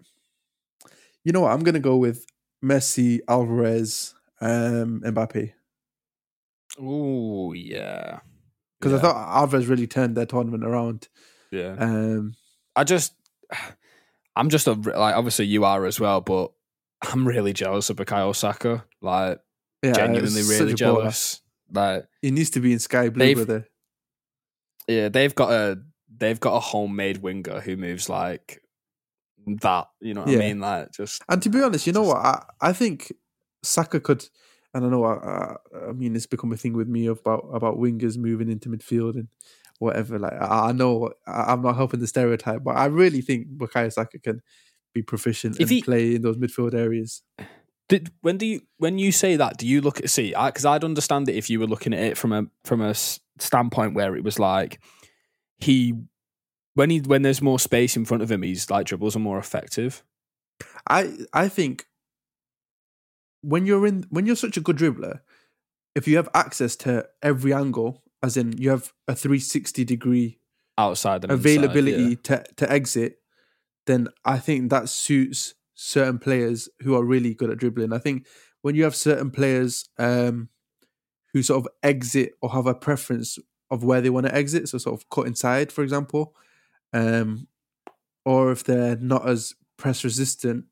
[1.24, 1.52] You know what?
[1.52, 2.26] I'm gonna go with
[2.62, 5.52] Messi, Alvarez, um, Mbappe
[6.78, 8.20] Oh yeah.
[8.78, 8.98] because yeah.
[8.98, 11.08] I thought Alvarez really turned their tournament around.
[11.52, 11.76] Yeah.
[11.78, 12.34] Um,
[12.74, 13.14] I just,
[14.34, 16.50] I'm just a like obviously you are as well, but
[17.02, 18.84] I'm really jealous of Bukayo Saka.
[19.00, 19.38] Like
[19.82, 20.76] Yeah, genuinely really such baller.
[20.76, 21.40] jealous.
[21.72, 23.68] Like He needs to be in sky blue, They've- brother.
[24.88, 25.78] yeah, they've got a
[26.16, 28.62] they've got a homemade winger who moves like
[29.46, 29.88] that.
[30.00, 30.38] You know what Yeah.
[30.38, 30.60] I mean?
[30.60, 32.24] Like just And to be honest, you know Just- what?
[32.24, 33.12] I, I think
[33.62, 34.24] Saka could.
[34.74, 35.04] And I know.
[35.04, 35.56] I, I,
[35.90, 39.28] I mean, it's become a thing with me about about wingers moving into midfield and
[39.82, 40.18] whatever.
[40.18, 43.92] Like I, I know I, I'm not helping the stereotype, but I really think Bukayo
[43.92, 44.40] Saka can
[44.94, 47.22] be proficient If and he- play in those midfield areas.
[47.88, 49.58] Did, when do you when you say that?
[49.58, 50.30] Do you look at see?
[50.30, 52.94] Because I'd understand it if you were looking at it from a from a
[53.38, 54.80] standpoint where it was like
[55.58, 55.94] he
[56.74, 59.38] when he when there's more space in front of him, he's like dribbles are more
[59.38, 60.02] effective.
[60.88, 61.86] I I think
[63.42, 65.20] when you're in when you're such a good dribbler,
[65.94, 70.38] if you have access to every angle, as in you have a 360 degree
[70.78, 73.18] outside and availability Inside, to, to exit,
[73.86, 77.92] then I think that suits certain players who are really good at dribbling.
[77.92, 78.26] I think
[78.62, 80.48] when you have certain players um,
[81.32, 83.38] who sort of exit or have a preference
[83.70, 86.34] of where they want to exit, so sort of cut inside, for example,
[86.92, 87.48] um,
[88.24, 90.66] or if they're not as press resistant,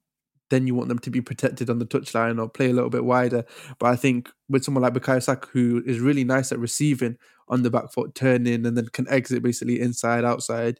[0.50, 3.04] then you want them to be protected on the touchline or play a little bit
[3.04, 3.44] wider.
[3.78, 7.16] But I think with someone like Bukayo Saka, who is really nice at receiving
[7.48, 10.78] on the back foot, turning and then can exit basically inside, outside,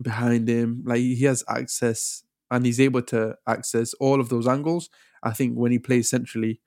[0.00, 4.88] behind him, like he has access and he's able to access all of those angles.
[5.22, 6.60] I think when he plays centrally,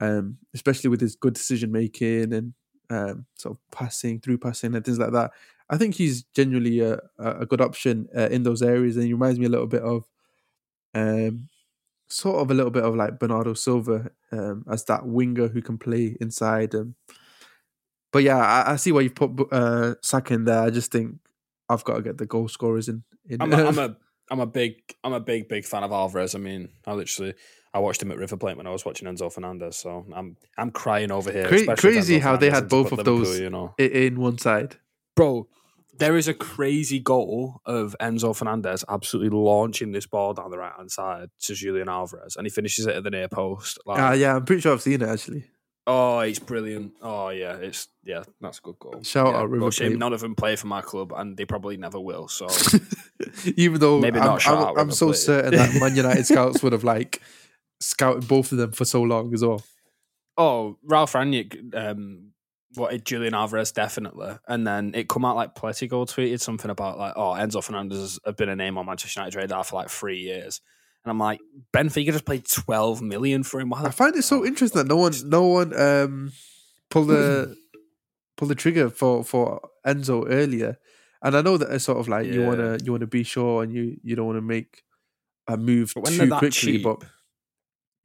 [0.00, 2.54] um, especially with his good decision making and
[2.88, 5.32] um, sort of passing, through passing, and things like that,
[5.68, 8.96] I think he's genuinely a, a good option uh, in those areas.
[8.96, 10.04] And he reminds me a little bit of,
[10.98, 11.48] um,
[12.08, 15.78] sort of a little bit of like Bernardo Silva um, as that winger who can
[15.78, 16.74] play inside.
[16.74, 16.94] Um,
[18.12, 20.62] but yeah, I, I see why you put uh, Saka in there.
[20.62, 21.16] I just think
[21.68, 23.04] I've got to get the goal scorers in.
[23.28, 23.96] in I'm a, I'm a
[24.30, 24.74] I'm a big
[25.04, 26.34] I'm a big big fan of Alvarez.
[26.34, 27.34] I mean, I literally
[27.72, 30.70] I watched him at River Plate when I was watching Enzo Fernandez, so I'm I'm
[30.70, 31.48] crying over here.
[31.48, 33.40] Cra- crazy how they had both of Liverpool, those.
[33.40, 34.76] You know, in one side.
[35.16, 35.48] bro.
[35.98, 40.72] There is a crazy goal of Enzo Fernandez absolutely launching this ball down the right
[40.76, 43.78] hand side to Julian Alvarez, and he finishes it at the near post.
[43.84, 45.44] Like, Ah, yeah, I'm pretty sure I've seen it actually.
[45.90, 46.92] Oh, it's brilliant.
[47.00, 49.02] Oh yeah, it's yeah, that's a good goal.
[49.02, 51.78] Shout yeah, out River shame none of them play for my club, and they probably
[51.78, 52.28] never will.
[52.28, 52.46] So
[53.56, 56.84] Even though Maybe I'm, not I'm, I'm so certain that Man United scouts would have
[56.84, 57.22] like
[57.80, 59.62] scouted both of them for so long as well.
[60.36, 62.27] Oh, Ralf Rangnick, um,
[62.78, 67.14] what Julian Alvarez definitely, and then it come out like Politico tweeted something about like,
[67.16, 70.60] oh, Enzo Fernandez has been a name on Manchester United radar for like three years,
[71.04, 71.40] and I'm like,
[71.72, 73.70] Benfica just paid twelve million for him.
[73.70, 76.32] Why I find it so interesting that no one, no one um,
[76.90, 77.56] pulled the
[78.36, 80.78] pulled the trigger for for Enzo earlier.
[81.20, 83.72] And I know that it's sort of like you wanna you wanna be sure and
[83.72, 84.84] you you don't want to make
[85.48, 86.50] a move too quickly.
[86.50, 87.02] cheap, But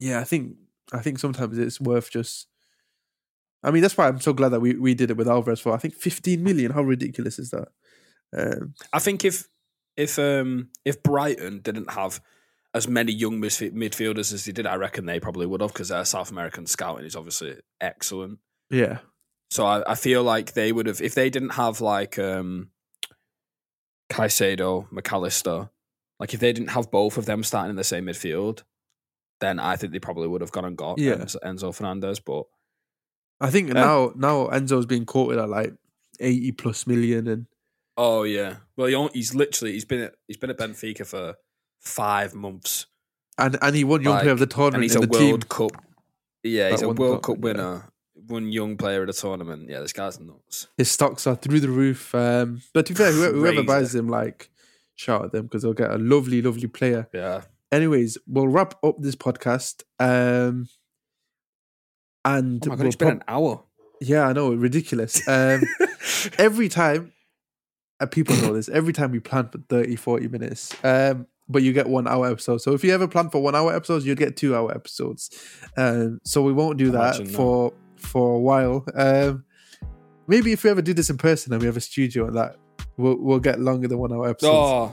[0.00, 0.56] yeah, I think
[0.92, 2.48] I think sometimes it's worth just.
[3.64, 5.72] I mean, that's why I'm so glad that we, we did it with Alvarez for
[5.72, 6.72] I think 15 million.
[6.72, 7.68] How ridiculous is that?
[8.36, 9.48] Um, I think if
[9.96, 12.20] if um if Brighton didn't have
[12.74, 15.88] as many young midf- midfielders as they did, I reckon they probably would have because
[15.88, 18.40] their South American scouting is obviously excellent.
[18.70, 18.98] yeah,
[19.50, 22.70] So I, I feel like they would have if they didn't have like um
[24.10, 25.70] Caicedo, Mac Allister,
[26.20, 28.62] like if they didn't have both of them starting in the same midfield,
[29.40, 31.14] then I think they probably would have gone and got Yeah.
[31.14, 32.20] Enzo, Enzo Fernandez.
[32.20, 32.44] But
[33.44, 33.74] I think Yeah.
[33.74, 35.74] now now Enzo's being quoted at like
[36.20, 37.46] 80 plus million, and
[37.96, 41.36] oh yeah, well he, he's literally he's been at he's been at Benfica for
[41.80, 42.86] five months.
[43.38, 45.30] and and he won Young Player of the and Tournament he's in a the team.
[45.30, 45.70] World Cup.
[46.42, 47.42] Yeah, he's a World Cup, Cup yeah.
[47.42, 47.92] winner,
[48.26, 49.68] one young player of the tournament.
[49.68, 50.68] Yeah, this guy's nuts.
[50.76, 52.14] His stocks are through the roof.
[52.14, 54.50] Um, but to be fair, whoever, whoever buys him, like,
[54.94, 57.08] shout at them because they'll get a lovely, lovely player.
[57.12, 57.42] Yeah,
[57.72, 59.82] Anyways, we'll wrap up this podcast.
[59.98, 60.68] Um,
[62.24, 63.62] and oh my god, it's been prob- an hour.
[64.00, 65.26] yeah, I know, ridiculous.
[65.28, 65.62] Um,
[66.38, 67.12] every time,
[68.00, 71.72] uh, people know this, every time we plan for 30, 40 minutes, um, but you
[71.72, 72.58] get one hour episode.
[72.58, 75.30] So if you ever plan for one hour episodes, you'd get two hour episodes.
[75.76, 77.32] Um, so we won't do that Imagine that.
[77.34, 78.84] for for a while.
[78.94, 79.44] Um,
[80.26, 82.56] maybe if we ever do this in person and we have a studio and that,
[82.96, 84.54] we'll, we'll get longer than one hour episodes.
[84.54, 84.92] Oh,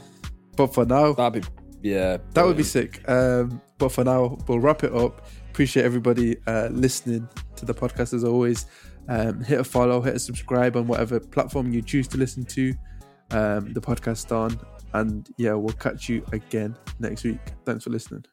[0.57, 1.47] But for now, that'd be
[1.89, 2.17] yeah.
[2.33, 3.01] that would be sick.
[3.09, 5.25] Um, but for now, we'll wrap it up.
[5.51, 7.27] Appreciate everybody uh, listening
[7.57, 8.67] to the podcast as always.
[9.09, 12.73] Um, hit a follow, hit a subscribe on whatever platform you choose to listen to
[13.31, 14.57] um, the podcast on.
[14.93, 17.39] And yeah, we'll catch you again next week.
[17.65, 18.25] Thanks for listening.